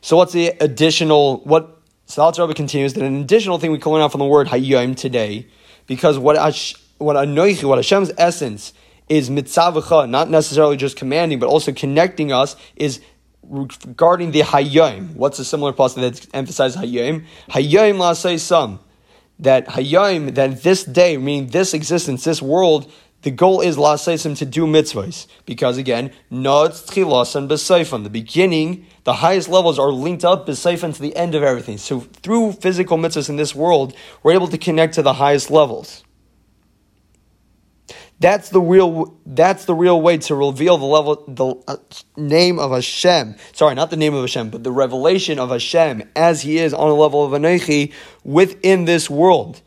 So 0.00 0.16
what's 0.16 0.32
the 0.32 0.48
additional, 0.60 1.38
what, 1.38 1.80
Salat 2.06 2.38
Rabbi 2.38 2.52
continues 2.52 2.94
that 2.94 3.04
an 3.04 3.20
additional 3.20 3.58
thing 3.58 3.70
we 3.70 3.78
learn 3.78 4.00
out 4.00 4.12
from 4.12 4.20
the 4.20 4.24
word 4.26 4.48
Hayyim 4.48 4.96
today, 4.96 5.46
because 5.86 6.18
what, 6.18 6.36
Ash, 6.36 6.74
what 6.98 7.16
Anoichi, 7.16 7.64
what 7.64 7.78
Hashem's 7.78 8.12
essence 8.16 8.72
is 9.08 9.30
mitzavacha, 9.30 10.08
not 10.08 10.30
necessarily 10.30 10.76
just 10.76 10.96
commanding, 10.96 11.38
but 11.38 11.48
also 11.48 11.72
connecting 11.72 12.32
us, 12.32 12.56
is 12.76 13.00
regarding 13.42 14.30
the 14.32 14.40
hayyim. 14.40 15.14
What's 15.14 15.38
a 15.38 15.44
similar 15.44 15.72
passage 15.72 16.20
that 16.20 16.34
emphasizes 16.34 16.80
hayyim? 16.80 17.24
Hayyim 17.50 17.96
la'asay 17.96 18.38
some. 18.38 18.80
That 19.38 19.66
hayyim, 19.68 20.34
that 20.34 20.62
this 20.62 20.84
day, 20.84 21.16
meaning 21.16 21.48
this 21.50 21.72
existence, 21.72 22.24
this 22.24 22.42
world, 22.42 22.92
the 23.22 23.30
goal 23.30 23.60
is 23.60 23.76
la'asaysim 23.76 24.38
to 24.38 24.46
do 24.46 24.66
mitzvahs. 24.66 25.26
Because 25.44 25.76
again, 25.76 26.12
not 26.30 26.72
tchilasan 26.72 27.48
b'seifan. 27.48 28.04
The 28.04 28.10
beginning, 28.10 28.86
the 29.04 29.14
highest 29.14 29.48
levels 29.48 29.78
are 29.78 29.90
linked 29.90 30.24
up 30.24 30.46
b'seifan 30.46 30.94
to 30.94 31.02
the 31.02 31.16
end 31.16 31.34
of 31.34 31.42
everything. 31.42 31.78
So 31.78 32.00
through 32.00 32.52
physical 32.52 32.96
mitzvahs 32.96 33.28
in 33.28 33.36
this 33.36 33.54
world, 33.54 33.94
we're 34.22 34.32
able 34.32 34.48
to 34.48 34.58
connect 34.58 34.94
to 34.94 35.02
the 35.02 35.14
highest 35.14 35.50
levels. 35.50 36.04
That's 38.20 38.48
the 38.48 38.60
real. 38.60 39.16
That's 39.24 39.64
the 39.64 39.74
real 39.74 40.00
way 40.02 40.18
to 40.18 40.34
reveal 40.34 40.76
the 40.76 40.86
level, 40.86 41.24
the 41.28 41.54
uh, 41.68 41.76
name 42.16 42.58
of 42.58 42.72
Hashem. 42.72 43.36
Sorry, 43.52 43.76
not 43.76 43.90
the 43.90 43.96
name 43.96 44.12
of 44.14 44.22
Hashem, 44.22 44.50
but 44.50 44.64
the 44.64 44.72
revelation 44.72 45.38
of 45.38 45.50
Hashem 45.50 46.02
as 46.16 46.42
He 46.42 46.58
is 46.58 46.74
on 46.74 46.88
a 46.90 46.94
level 46.94 47.24
of 47.24 47.30
Anechi 47.40 47.92
within 48.24 48.86
this 48.86 49.08
world. 49.08 49.62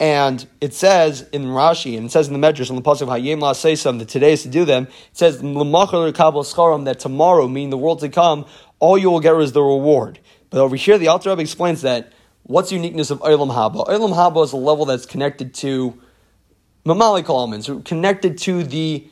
And 0.00 0.46
it 0.62 0.72
says 0.72 1.28
in 1.30 1.44
Rashi, 1.44 1.98
and 1.98 2.06
it 2.06 2.10
says 2.10 2.26
in 2.26 2.40
the 2.40 2.44
Medrash 2.44 2.70
on 2.70 2.76
the 2.76 2.82
pasuk 2.82 3.02
of 3.02 3.08
Hayim 3.10 3.40
La 3.40 3.52
Seisam 3.52 3.98
that 3.98 4.08
today 4.08 4.32
is 4.32 4.42
to 4.44 4.48
do 4.48 4.64
them. 4.64 4.84
It 4.84 4.92
says 5.12 5.40
that 5.42 6.96
tomorrow, 6.98 7.48
meaning 7.48 7.68
the 7.68 7.76
world 7.76 8.00
to 8.00 8.08
come, 8.08 8.46
all 8.78 8.96
you 8.96 9.10
will 9.10 9.20
get 9.20 9.34
is 9.36 9.52
the 9.52 9.62
reward. 9.62 10.18
But 10.48 10.60
over 10.60 10.74
here, 10.74 10.96
the 10.96 11.08
Alter 11.08 11.28
Rebbe 11.28 11.42
explains 11.42 11.82
that 11.82 12.14
what's 12.44 12.70
the 12.70 12.76
uniqueness 12.76 13.10
of 13.10 13.20
Olam 13.20 13.52
Haba? 13.52 13.86
Olam 13.88 14.14
Haba 14.14 14.42
is 14.42 14.54
a 14.54 14.56
level 14.56 14.86
that's 14.86 15.04
connected 15.04 15.52
to 15.56 16.00
mammalic 16.86 17.28
elements 17.28 17.70
connected 17.84 18.38
to 18.38 18.64
the 18.64 19.06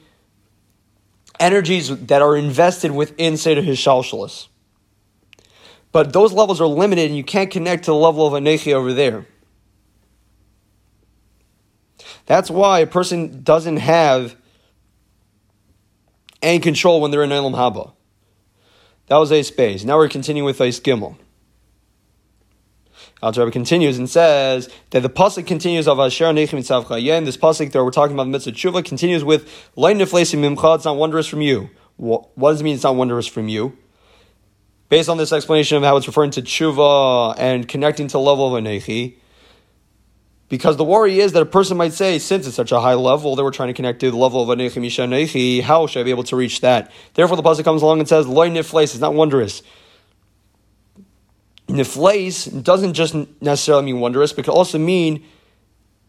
energies 1.39 1.95
that 2.07 2.23
are 2.23 2.35
invested 2.35 2.93
within 2.93 3.37
Seder 3.37 3.61
Hishalshalis. 3.61 4.49
But 5.93 6.15
those 6.15 6.33
levels 6.33 6.63
are 6.63 6.67
limited 6.67 7.09
and 7.09 7.17
you 7.17 7.25
can't 7.25 7.51
connect 7.51 7.85
to 7.85 7.91
the 7.91 7.97
level 7.97 8.27
of 8.27 8.33
Anechi 8.33 8.73
over 8.73 8.95
there. 8.95 9.27
That's 12.29 12.51
why 12.51 12.81
a 12.81 12.87
person 12.87 13.43
doesn't 13.43 13.79
have 13.79 14.37
any 16.43 16.61
control 16.61 17.01
when 17.01 17.11
they're 17.11 17.23
in 17.23 17.31
Olam 17.31 17.55
Haba. 17.55 17.93
That 19.07 19.17
was 19.17 19.33
a 19.33 19.43
space. 19.43 19.83
Now 19.83 19.97
we're 19.97 20.11
continuing 20.11 20.45
with 20.45 20.61
Ice 20.61 20.79
Gimel. 20.79 21.17
Alter 23.23 23.41
Rebbe 23.41 23.51
continues 23.51 23.97
and 23.97 24.11
says 24.11 24.69
that 24.91 25.01
the 25.01 25.09
pasuk 25.09 25.47
continues 25.47 25.89
of 25.89 25.99
Asher 25.99 26.27
Nechim 26.27 26.59
Tzavcha. 26.59 27.25
This 27.25 27.39
pasuk 27.39 27.73
that 27.73 27.83
we're 27.83 27.91
talking 27.91 28.15
about 28.15 28.25
the 28.25 28.31
mitzvah 28.31 28.53
tshuva 28.53 28.85
continues 28.85 29.25
with 29.25 29.71
Lein 29.75 29.97
Neflesim 29.99 30.41
Mimcha. 30.41 30.77
It's 30.77 30.85
not 30.85 30.99
wondrous 30.99 31.27
from 31.27 31.41
you. 31.41 31.71
What, 31.97 32.37
does 32.39 32.61
it 32.61 32.65
mean? 32.65 32.75
It's 32.75 32.85
not 32.85 32.95
wondrous 32.95 33.27
from 33.27 33.49
you. 33.49 33.79
Based 34.91 35.09
on 35.09 35.17
this 35.17 35.33
explanation 35.33 35.79
of 35.79 35.83
how 35.83 35.97
it's 35.97 36.07
referring 36.07 36.33
to 36.33 36.43
tshuva 36.43 37.37
and 37.39 37.67
connecting 37.67 38.09
to 38.09 38.19
level 38.19 38.55
of 38.55 38.63
anechi, 38.63 39.17
because 40.49 40.77
the 40.77 40.85
worry 40.85 41.21
is 41.21 41.33
that 41.33 41.43
a 41.43 41.47
person 41.47 41.77
might 41.77 41.93
say, 41.93 42.19
since 42.19 42.47
it's 42.47 42.57
such 42.57 42.73
a 42.73 42.81
high 42.81 42.95
level 42.95 43.37
that 43.37 43.45
we're 43.45 43.51
trying 43.51 43.69
to 43.69 43.75
connect 43.75 44.01
to 44.01 44.11
the 44.11 44.17
level 44.17 44.43
of 44.43 44.57
anechi 44.57 44.81
misha 44.81 45.03
anechi, 45.03 45.63
how 45.63 45.87
should 45.87 46.01
I 46.01 46.05
be 46.05 46.11
able 46.11 46.25
to 46.25 46.37
reach 46.37 46.63
that? 46.63 46.91
Therefore, 47.15 47.37
the 47.37 47.43
pasuk 47.43 47.65
comes 47.65 47.83
along 47.83 47.99
and 47.99 48.09
says, 48.09 48.27
"Loy 48.27 48.49
nifles." 48.49 48.85
It's 48.85 48.99
not 48.99 49.15
wondrous. 49.15 49.63
Niflais 51.69 52.63
doesn't 52.63 52.95
just 52.95 53.15
necessarily 53.43 53.85
mean 53.85 54.01
wondrous, 54.01 54.33
but 54.33 54.45
can 54.47 54.55
also 54.55 54.79
mean 54.79 55.23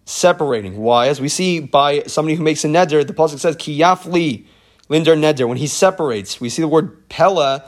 separating. 0.06 0.78
Why? 0.78 1.08
As 1.08 1.20
we 1.20 1.28
see 1.28 1.60
by 1.60 2.04
somebody 2.04 2.36
who 2.36 2.44
makes 2.44 2.64
a 2.64 2.70
neder, 2.70 3.06
the 3.06 3.14
pasuk 3.14 3.40
says 3.40 3.58
kiyafli 3.58 4.46
linder 4.88 5.16
neder. 5.18 5.48
When 5.48 5.58
he 5.58 5.68
separates, 5.68 6.40
we 6.40 6.48
see 6.48 6.62
the 6.62 6.68
word 6.68 7.10
pella 7.10 7.66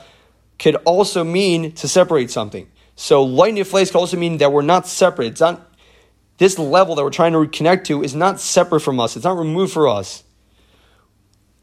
could 0.58 0.76
also 0.86 1.22
mean 1.22 1.72
to 1.72 1.86
separate 1.86 2.30
something. 2.30 2.66
So 2.96 3.22
loy 3.22 3.52
niflais 3.52 3.90
can 3.90 4.00
also 4.00 4.16
mean 4.16 4.38
that 4.38 4.52
we're 4.52 4.62
not 4.62 4.86
separate. 4.86 5.32
It's 5.32 5.40
not 5.40 5.68
this 6.42 6.58
level 6.58 6.96
that 6.96 7.04
we're 7.04 7.10
trying 7.10 7.32
to 7.32 7.46
connect 7.46 7.86
to 7.86 8.02
is 8.02 8.16
not 8.16 8.40
separate 8.40 8.80
from 8.80 8.98
us. 8.98 9.14
It's 9.14 9.24
not 9.24 9.38
removed 9.38 9.72
from 9.72 9.88
us. 9.88 10.24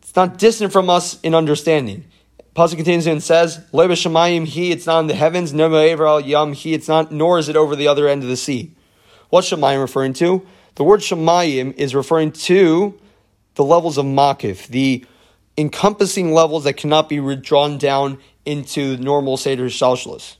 It's 0.01 0.15
not 0.15 0.37
distant 0.37 0.71
from 0.71 0.89
us 0.89 1.19
in 1.19 1.35
understanding. 1.35 2.05
Pasuk 2.55 2.77
continues 2.77 3.05
and 3.05 3.21
says, 3.21 3.59
"Leba 3.73 3.91
shemayim 3.91 4.45
he." 4.45 4.71
It's 4.71 4.85
not 4.85 5.01
in 5.01 5.07
the 5.07 5.15
heavens. 5.15 5.53
Al 5.53 6.21
yam 6.21 6.53
he. 6.53 6.73
It's 6.73 6.87
not. 6.87 7.11
Nor 7.11 7.39
is 7.39 7.49
it 7.49 7.57
over 7.57 7.75
the 7.75 7.89
other 7.89 8.07
end 8.07 8.23
of 8.23 8.29
the 8.29 8.37
sea. 8.37 8.71
What's 9.29 9.49
shemayim 9.49 9.81
referring 9.81 10.13
to? 10.13 10.43
The 10.75 10.85
word 10.85 11.01
shemayim 11.01 11.75
is 11.75 11.93
referring 11.93 12.31
to 12.47 12.97
the 13.55 13.65
levels 13.65 13.97
of 13.97 14.05
makif, 14.05 14.67
the 14.67 15.03
encompassing 15.57 16.33
levels 16.33 16.63
that 16.63 16.77
cannot 16.77 17.09
be 17.09 17.19
drawn 17.35 17.77
down 17.77 18.17
into 18.45 18.95
normal 18.95 19.35
Seder 19.35 19.65
Shalshalis. 19.65 20.37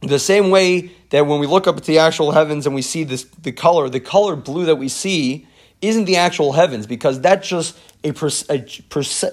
The 0.00 0.18
same 0.18 0.50
way 0.50 0.92
that 1.10 1.26
when 1.26 1.40
we 1.40 1.46
look 1.46 1.66
up 1.66 1.76
at 1.76 1.84
the 1.84 1.98
actual 1.98 2.32
heavens 2.32 2.66
and 2.66 2.74
we 2.74 2.82
see 2.82 3.04
this, 3.04 3.24
the 3.42 3.52
color, 3.52 3.88
the 3.88 4.00
color 4.00 4.36
blue 4.36 4.64
that 4.66 4.76
we 4.76 4.88
see 4.88 5.46
isn't 5.82 6.06
the 6.06 6.16
actual 6.16 6.52
heavens 6.52 6.86
because 6.86 7.20
that's 7.20 7.48
just 7.48 7.78
a, 8.04 8.14
a, 8.48 8.64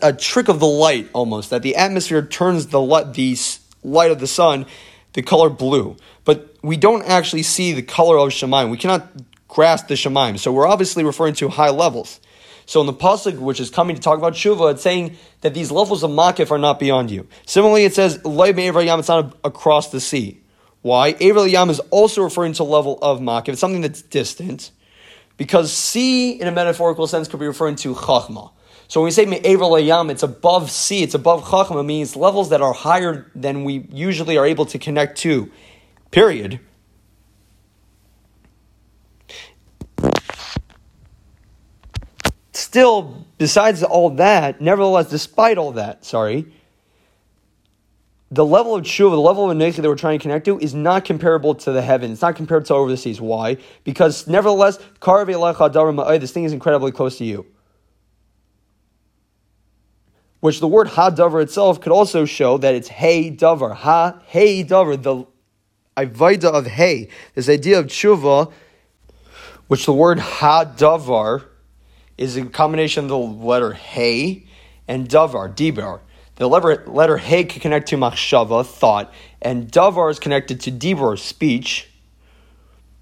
a 0.02 0.14
trick 0.14 0.50
of 0.50 0.60
the 0.60 0.68
light 0.68 1.10
almost, 1.14 1.50
that 1.50 1.62
the 1.62 1.76
atmosphere 1.76 2.26
turns 2.26 2.68
the 2.68 2.82
light, 2.82 3.14
the 3.14 3.38
light 3.84 4.12
of 4.12 4.20
the 4.20 4.28
sun 4.28 4.66
the 5.18 5.24
color 5.24 5.50
blue. 5.50 5.98
But 6.26 6.54
we 6.62 6.78
don't 6.78 7.04
actually 7.04 7.42
see 7.42 7.74
the 7.74 7.82
color 7.82 8.20
of 8.20 8.30
Shemaim. 8.30 8.70
We 8.70 8.78
cannot 8.78 9.08
grasp 9.48 9.88
the 9.88 9.96
Shemaim. 9.96 10.38
So 10.38 10.54
we're 10.54 10.68
obviously 10.68 11.04
referring 11.04 11.34
to 11.36 11.50
high 11.50 11.72
levels. 11.72 12.20
So 12.68 12.82
in 12.82 12.86
the 12.86 12.94
pasuk, 12.94 13.40
which 13.40 13.60
is 13.60 13.72
coming 13.72 13.96
to 13.96 14.02
talk 14.02 14.20
about 14.20 14.34
tshuva, 14.34 14.74
it's 14.74 14.84
saying 14.84 15.18
that 15.42 15.56
these 15.56 15.72
levels 15.72 16.04
of 16.04 16.12
makif 16.12 16.52
are 16.52 16.60
not 16.60 16.80
beyond 16.80 17.10
you. 17.10 17.28
Similarly, 17.48 17.86
it 17.86 17.96
says 17.96 18.20
yam. 18.24 19.00
It's 19.00 19.08
not 19.08 19.36
across 19.44 19.90
the 19.90 20.00
sea. 20.00 20.40
Why? 20.88 21.18
Aver 21.20 21.46
yam 21.46 21.70
is 21.70 21.82
also 21.92 22.22
referring 22.22 22.54
to 22.54 22.64
level 22.64 22.98
of 23.02 23.20
makif. 23.20 23.50
It's 23.50 23.60
something 23.60 23.82
that's 23.82 24.02
distant, 24.02 24.72
because 25.36 25.74
sea, 25.74 26.40
in 26.40 26.48
a 26.48 26.52
metaphorical 26.52 27.08
sense, 27.08 27.28
could 27.28 27.42
be 27.42 27.46
referring 27.46 27.76
to 27.78 27.94
chachma. 27.94 28.52
So 28.88 29.02
when 29.02 29.08
we 29.08 29.12
say 29.12 29.26
me'aver 29.26 29.80
yam, 29.80 30.10
it's 30.10 30.24
above 30.24 30.72
sea, 30.72 31.04
it's 31.04 31.14
above 31.14 31.44
chachma, 31.44 31.86
means 31.86 32.16
levels 32.16 32.52
that 32.52 32.62
are 32.62 32.72
higher 32.72 33.30
than 33.36 33.66
we 33.66 33.86
usually 33.92 34.38
are 34.38 34.46
able 34.46 34.66
to 34.68 34.80
connect 34.80 35.18
to. 35.20 35.52
Period. 36.12 36.62
still, 42.78 43.26
besides 43.38 43.82
all 43.82 44.12
that, 44.12 44.62
nevertheless, 44.62 45.10
despite 45.10 45.58
all 45.58 45.72
that, 45.72 46.06
sorry, 46.06 46.46
the 48.30 48.46
level 48.46 48.76
of 48.76 48.84
tshuva, 48.84 49.12
the 49.12 49.20
level 49.20 49.50
of 49.50 49.56
anecha 49.56 49.78
that 49.78 49.88
we're 49.88 49.96
trying 49.96 50.20
to 50.20 50.22
connect 50.22 50.46
to, 50.46 50.60
is 50.60 50.74
not 50.74 51.06
comparable 51.06 51.56
to 51.56 51.72
the 51.72 51.82
heaven. 51.82 52.12
It's 52.12 52.22
not 52.22 52.36
compared 52.36 52.66
to 52.66 52.74
over 52.74 52.90
the 52.90 52.98
seas. 52.98 53.22
Why? 53.22 53.58
Because 53.84 54.28
nevertheless, 54.28 54.78
this 54.78 56.32
thing 56.32 56.44
is 56.44 56.54
incredibly 56.54 56.92
close 56.92 57.18
to 57.20 57.26
you. 57.26 57.46
Which 60.40 60.60
the 60.60 60.68
word 60.68 60.90
ha 60.90 61.10
davar 61.10 61.42
itself 61.42 61.82
could 61.82 61.92
also 61.92 62.26
show 62.26 62.58
that 62.58 62.76
it's 62.76 62.90
hey 62.90 63.32
davar. 63.32 63.74
Ha 63.74 64.22
hey 64.28 64.64
davar, 64.64 65.02
the 65.02 65.26
avaida 65.96 66.52
of 66.52 66.68
hey. 66.68 67.10
This 67.34 67.50
idea 67.50 67.80
of 67.80 67.88
tshuva, 67.88 68.52
which 69.68 69.86
the 69.86 69.94
word 69.94 70.20
ha 70.20 70.66
davar 70.66 71.46
is 72.18 72.36
a 72.36 72.46
combination 72.46 73.06
of 73.06 73.10
the 73.10 73.18
letter 73.18 73.74
Hey 73.74 74.46
and 74.88 75.08
Davar, 75.08 75.54
Dibar. 75.54 76.02
The 76.38 76.48
letter, 76.48 76.84
letter 76.86 77.18
Hey 77.18 77.46
can 77.46 77.62
connect 77.62 77.88
to 77.90 77.98
Machshava, 77.98 78.64
thought, 78.64 79.12
and 79.42 79.72
Davar 79.72 80.12
is 80.12 80.20
connected 80.20 80.62
to 80.62 80.72
Dibor, 80.72 81.18
speech, 81.18 81.87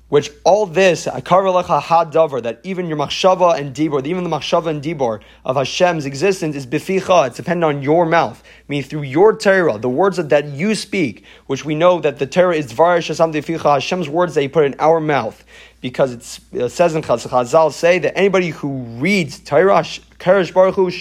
which 0.07 0.29
all 0.43 0.67
this, 0.67 1.07
davar, 1.07 2.43
that 2.43 2.59
even 2.63 2.87
your 2.87 2.97
machshava 2.97 3.57
and 3.57 3.75
dibor, 3.75 4.05
even 4.05 4.23
the 4.23 4.29
machshava 4.29 4.67
and 4.67 4.83
dibor 4.83 5.19
of 5.43 5.55
Hashem's 5.55 6.05
existence 6.05 6.55
is 6.55 6.67
bificha, 6.67 7.27
it's 7.27 7.37
dependent 7.37 7.77
on 7.77 7.81
your 7.81 8.05
mouth, 8.05 8.43
meaning 8.67 8.87
through 8.87 9.01
your 9.01 9.35
Torah, 9.35 9.79
the 9.79 9.89
words 9.89 10.17
that 10.17 10.45
you 10.45 10.75
speak, 10.75 11.25
which 11.47 11.65
we 11.65 11.73
know 11.73 11.99
that 12.01 12.19
the 12.19 12.27
Torah 12.27 12.55
is 12.55 12.71
dvar 12.71 12.99
shasam 12.99 13.33
bificha, 13.33 13.73
Hashem's 13.73 14.07
words 14.07 14.35
that 14.35 14.41
He 14.41 14.47
put 14.47 14.65
in 14.65 14.75
our 14.79 14.99
mouth, 14.99 15.43
because 15.81 16.13
it 16.13 16.23
says 16.71 16.95
in 16.95 17.01
Chazal 17.01 17.71
say 17.71 17.97
that 17.99 18.17
anybody 18.17 18.49
who 18.49 18.83
reads 18.99 19.39
Torah, 19.39 19.83
Baruch 20.19 20.75
Hu, 20.75 20.91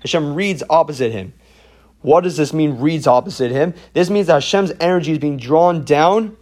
Hashem 0.00 0.34
reads 0.34 0.62
opposite 0.70 1.12
him. 1.12 1.32
What 2.02 2.22
does 2.22 2.36
this 2.36 2.52
mean, 2.52 2.78
reads 2.78 3.06
opposite 3.08 3.50
him? 3.50 3.74
This 3.94 4.10
means 4.10 4.28
that 4.28 4.34
Hashem's 4.34 4.72
energy 4.78 5.12
is 5.12 5.18
being 5.18 5.38
drawn 5.38 5.84
down 5.84 6.36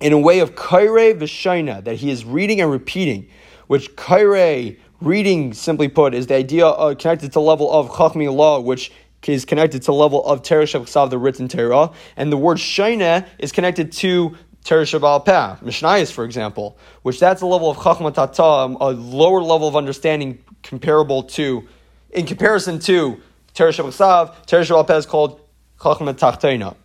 in 0.00 0.12
a 0.12 0.18
way 0.18 0.40
of 0.40 0.54
kaire 0.54 1.14
v'shaina, 1.14 1.82
that 1.84 1.96
he 1.96 2.10
is 2.10 2.24
reading 2.24 2.60
and 2.60 2.70
repeating, 2.70 3.28
which 3.66 3.96
kaire, 3.96 4.76
reading, 5.00 5.52
simply 5.52 5.88
put, 5.88 6.14
is 6.14 6.26
the 6.26 6.34
idea 6.34 6.66
uh, 6.66 6.94
connected 6.94 7.26
to 7.28 7.34
the 7.34 7.40
level 7.40 7.72
of 7.72 7.88
chachmi 7.90 8.32
law, 8.32 8.60
which 8.60 8.92
is 9.26 9.44
connected 9.44 9.82
to 9.82 9.92
level 9.92 10.24
of 10.24 10.42
Teresh 10.42 10.78
Shabbat, 10.78 11.10
the 11.10 11.18
written 11.18 11.48
Torah, 11.48 11.90
and 12.16 12.30
the 12.30 12.36
word 12.36 12.58
shaina 12.58 13.26
is 13.38 13.50
connected 13.50 13.90
to 13.92 14.36
Teresh 14.64 14.98
Shabbat 14.98 15.24
Peh, 15.24 15.66
Mishnayos, 15.66 16.12
for 16.12 16.24
example, 16.24 16.78
which 17.02 17.18
that's 17.18 17.42
a 17.42 17.46
level 17.46 17.70
of 17.70 17.76
chachma 17.78 18.14
tata, 18.14 18.42
um, 18.42 18.76
a 18.80 18.90
lower 18.90 19.42
level 19.42 19.66
of 19.66 19.74
understanding 19.74 20.42
comparable 20.62 21.22
to, 21.24 21.66
in 22.10 22.26
comparison 22.26 22.78
to 22.80 23.20
Teresh 23.54 23.82
Shabbat, 23.82 24.46
Teresh 24.46 24.68
Shabbat 24.70 24.86
Peh 24.86 24.96
is 24.96 25.06
called 25.06 25.40
chachma 25.80 26.14
tachtena 26.14 26.76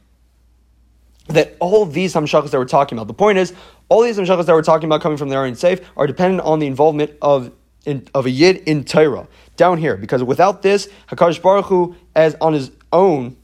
that 1.33 1.55
all 1.59 1.85
these 1.85 2.13
hamshachas 2.13 2.51
that 2.51 2.57
we're 2.57 2.65
talking 2.65 2.97
about, 2.97 3.07
the 3.07 3.13
point 3.13 3.37
is, 3.37 3.53
all 3.89 4.01
these 4.03 4.17
hamshachas 4.17 4.45
that 4.45 4.53
we're 4.53 4.63
talking 4.63 4.87
about 4.87 5.01
coming 5.01 5.17
from 5.17 5.29
the 5.29 5.35
Aryan 5.35 5.55
Safe 5.55 5.79
are 5.97 6.07
dependent 6.07 6.41
on 6.43 6.59
the 6.59 6.67
involvement 6.67 7.11
of 7.21 7.51
in, 7.85 8.07
of 8.13 8.25
a 8.25 8.29
yid 8.29 8.57
in 8.67 8.83
Torah 8.83 9.27
down 9.57 9.77
here, 9.77 9.97
because 9.97 10.23
without 10.23 10.61
this, 10.61 10.87
Hakadosh 11.09 11.41
Baruch 11.41 11.65
Hu, 11.65 11.95
as 12.15 12.35
on 12.41 12.53
his 12.53 12.71
own, 12.91 13.35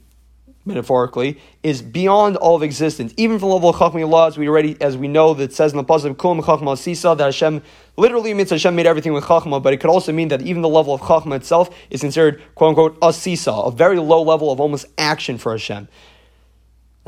metaphorically, 0.64 1.40
is 1.62 1.82
beyond 1.82 2.36
all 2.36 2.54
of 2.54 2.62
existence. 2.62 3.12
Even 3.16 3.38
from 3.38 3.48
the 3.48 3.54
level 3.54 3.70
of 3.70 3.76
Chachmi 3.76 4.08
laws, 4.08 4.38
we 4.38 4.48
already, 4.48 4.80
as 4.80 4.96
we 4.96 5.08
know, 5.08 5.34
that 5.34 5.52
says 5.52 5.72
in 5.72 5.78
the 5.78 5.84
pasuk 5.84 6.16
Kul 6.18 6.36
Chachma 6.36 6.76
Sisa 6.78 7.14
that 7.16 7.24
Hashem 7.24 7.62
literally 7.96 8.34
means 8.34 8.50
Hashem 8.50 8.76
made 8.76 8.86
everything 8.86 9.12
with 9.12 9.24
Chachma, 9.24 9.62
but 9.62 9.72
it 9.72 9.78
could 9.78 9.90
also 9.90 10.12
mean 10.12 10.28
that 10.28 10.42
even 10.42 10.62
the 10.62 10.68
level 10.68 10.94
of 10.94 11.00
Chachma 11.00 11.36
itself 11.36 11.74
is 11.90 12.00
considered 12.00 12.42
quote 12.54 12.70
unquote 12.70 12.98
a 13.02 13.12
Sisa, 13.12 13.52
a 13.52 13.70
very 13.70 13.98
low 13.98 14.22
level 14.22 14.52
of 14.52 14.60
almost 14.60 14.86
action 14.98 15.38
for 15.38 15.52
Hashem. 15.52 15.88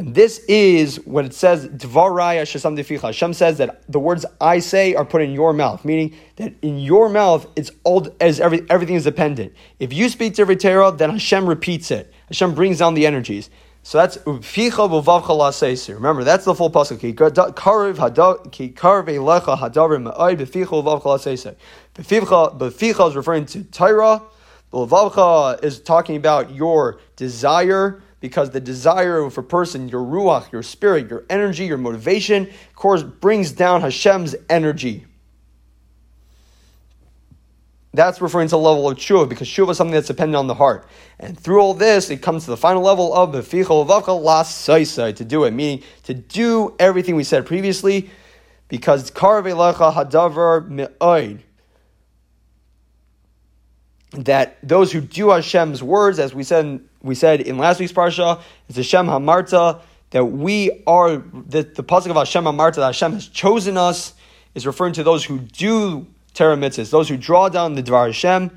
And 0.01 0.15
this 0.15 0.39
is 0.49 0.97
what 1.05 1.27
it 1.27 1.35
says, 1.35 1.69
Dvaraya 1.69 2.45
Shasam 2.45 2.75
Deficha. 2.75 3.09
Hashem 3.09 3.35
says 3.35 3.59
that 3.59 3.83
the 3.87 4.01
words 4.01 4.25
I 4.41 4.59
say 4.61 4.95
are 4.95 5.05
put 5.05 5.21
in 5.21 5.33
your 5.33 5.53
mouth, 5.53 5.85
meaning 5.85 6.17
that 6.37 6.55
in 6.63 6.79
your 6.79 7.11
mouth 7.11 7.47
it's 7.55 7.71
all 7.85 8.09
as 8.19 8.41
every, 8.41 8.65
everything 8.71 8.95
is 8.95 9.05
dependent. 9.05 9.53
If 9.79 9.93
you 9.93 10.09
speak 10.09 10.37
to 10.37 10.41
every 10.41 10.57
Torah, 10.57 10.91
then 10.91 11.11
Hashem 11.11 11.47
repeats 11.47 11.91
it. 11.91 12.15
Hashem 12.29 12.55
brings 12.55 12.79
down 12.79 12.95
the 12.95 13.07
energies. 13.07 13.51
So 13.83 13.99
that's 13.99 14.17
Uficha 14.17 14.89
Vavavcha 14.89 15.95
Remember, 15.95 16.25
that's 16.25 16.47
the 16.47 16.55
full 16.55 16.71
pasuk. 16.71 16.99
Ki 16.99 17.13
karev 17.13 17.97
elecha 17.99 19.59
hadarim 19.59 20.11
ma'ay 20.11 20.35
beficha 20.35 20.83
vavavcha 20.83 21.57
Beficha 21.95 23.09
is 23.11 23.17
referring 23.17 23.45
to 23.45 23.65
Torah. 23.65 24.23
Vavavcha 24.73 25.63
is 25.63 25.79
talking 25.79 26.17
about 26.17 26.55
your 26.55 27.01
desire 27.17 28.03
because 28.21 28.51
the 28.51 28.61
desire 28.61 29.19
of 29.19 29.37
a 29.39 29.43
person, 29.43 29.89
your 29.89 30.03
ruach, 30.03 30.53
your 30.53 30.63
spirit, 30.63 31.09
your 31.11 31.25
energy, 31.31 31.65
your 31.65 31.79
motivation, 31.79 32.45
of 32.47 32.75
course, 32.75 33.03
brings 33.03 33.53
down 33.53 33.81
Hashem's 33.81 34.37
energy. 34.49 35.07
That's 37.93 38.21
referring 38.21 38.47
to 38.49 38.53
the 38.53 38.59
level 38.59 38.89
of 38.89 38.99
tshuva 38.99 39.29
because 39.29 39.49
tshuva 39.49 39.71
is 39.71 39.77
something 39.77 39.95
that's 39.95 40.07
dependent 40.07 40.37
on 40.37 40.47
the 40.47 40.55
heart. 40.55 40.87
And 41.19 41.39
through 41.39 41.61
all 41.61 41.75
this, 41.75 42.11
it 42.11 42.23
comes 42.23 42.45
to 42.45 42.51
the 42.51 42.57
final 42.57 42.83
level 42.83 43.13
of 43.13 43.31
befichol 43.31 43.85
vavcha 43.87 44.23
las 44.23 44.67
to 44.67 45.25
do 45.25 45.45
it, 45.45 45.51
meaning 45.51 45.83
to 46.05 46.15
do 46.15 46.77
everything 46.79 47.17
we 47.17 47.25
said 47.25 47.47
previously, 47.47 48.11
because 48.69 49.11
karav 49.11 49.45
lecha 49.45 49.93
hadavar 49.93 50.69
me'oid 50.69 51.41
that 54.13 54.59
those 54.63 54.93
who 54.93 55.01
do 55.01 55.31
Hashem's 55.31 55.83
words, 55.83 56.19
as 56.19 56.35
we 56.35 56.43
said 56.43 56.81
we 57.03 57.15
said 57.15 57.41
in 57.41 57.59
last 57.59 57.81
week's 57.81 57.93
parsha, 57.93 58.41
it's 58.69 58.77
Hashem 58.77 59.07
Hamarta 59.07 59.81
that 60.11 60.25
we 60.25 60.83
are 60.87 61.19
that 61.49 61.75
the 61.75 61.85
pasuk 61.85 62.11
of 62.11 62.17
Hashem 62.17 62.45
Hamarta 62.45 62.77
that 62.77 62.87
Hashem 62.87 63.13
has 63.13 63.29
chosen 63.29 63.77
us 63.77 64.15
is 64.55 64.67
referring 64.67 64.93
to 64.95 65.03
those 65.03 65.25
who 65.25 65.39
do 65.39 66.07
Torah 66.35 66.57
those 66.57 67.09
who 67.09 67.17
draw 67.17 67.49
down 67.49 67.75
the 67.75 67.83
Dvar 67.83 68.07
Hashem, 68.07 68.57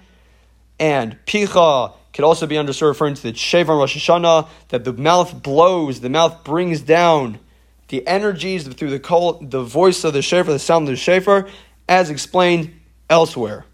and 0.79 1.17
Picha 1.25 1.93
could 2.13 2.23
also 2.23 2.45
be 2.45 2.57
understood 2.57 2.87
referring 2.87 3.15
to 3.15 3.23
the 3.23 3.33
Shevan 3.33 3.79
Rosh 3.79 3.97
Hashanah 3.97 4.47
that 4.69 4.83
the 4.83 4.93
mouth 4.93 5.41
blows, 5.41 6.01
the 6.01 6.09
mouth 6.09 6.43
brings 6.43 6.81
down 6.81 7.39
the 7.87 8.05
energies 8.07 8.67
through 8.67 8.91
the 8.91 8.99
call, 8.99 9.33
the 9.33 9.63
voice 9.63 10.03
of 10.03 10.13
the 10.13 10.21
shofar, 10.21 10.53
the 10.53 10.59
sound 10.59 10.87
of 10.87 10.93
the 10.93 10.97
shofar, 10.97 11.47
as 11.89 12.09
explained 12.09 12.73
elsewhere. 13.09 13.65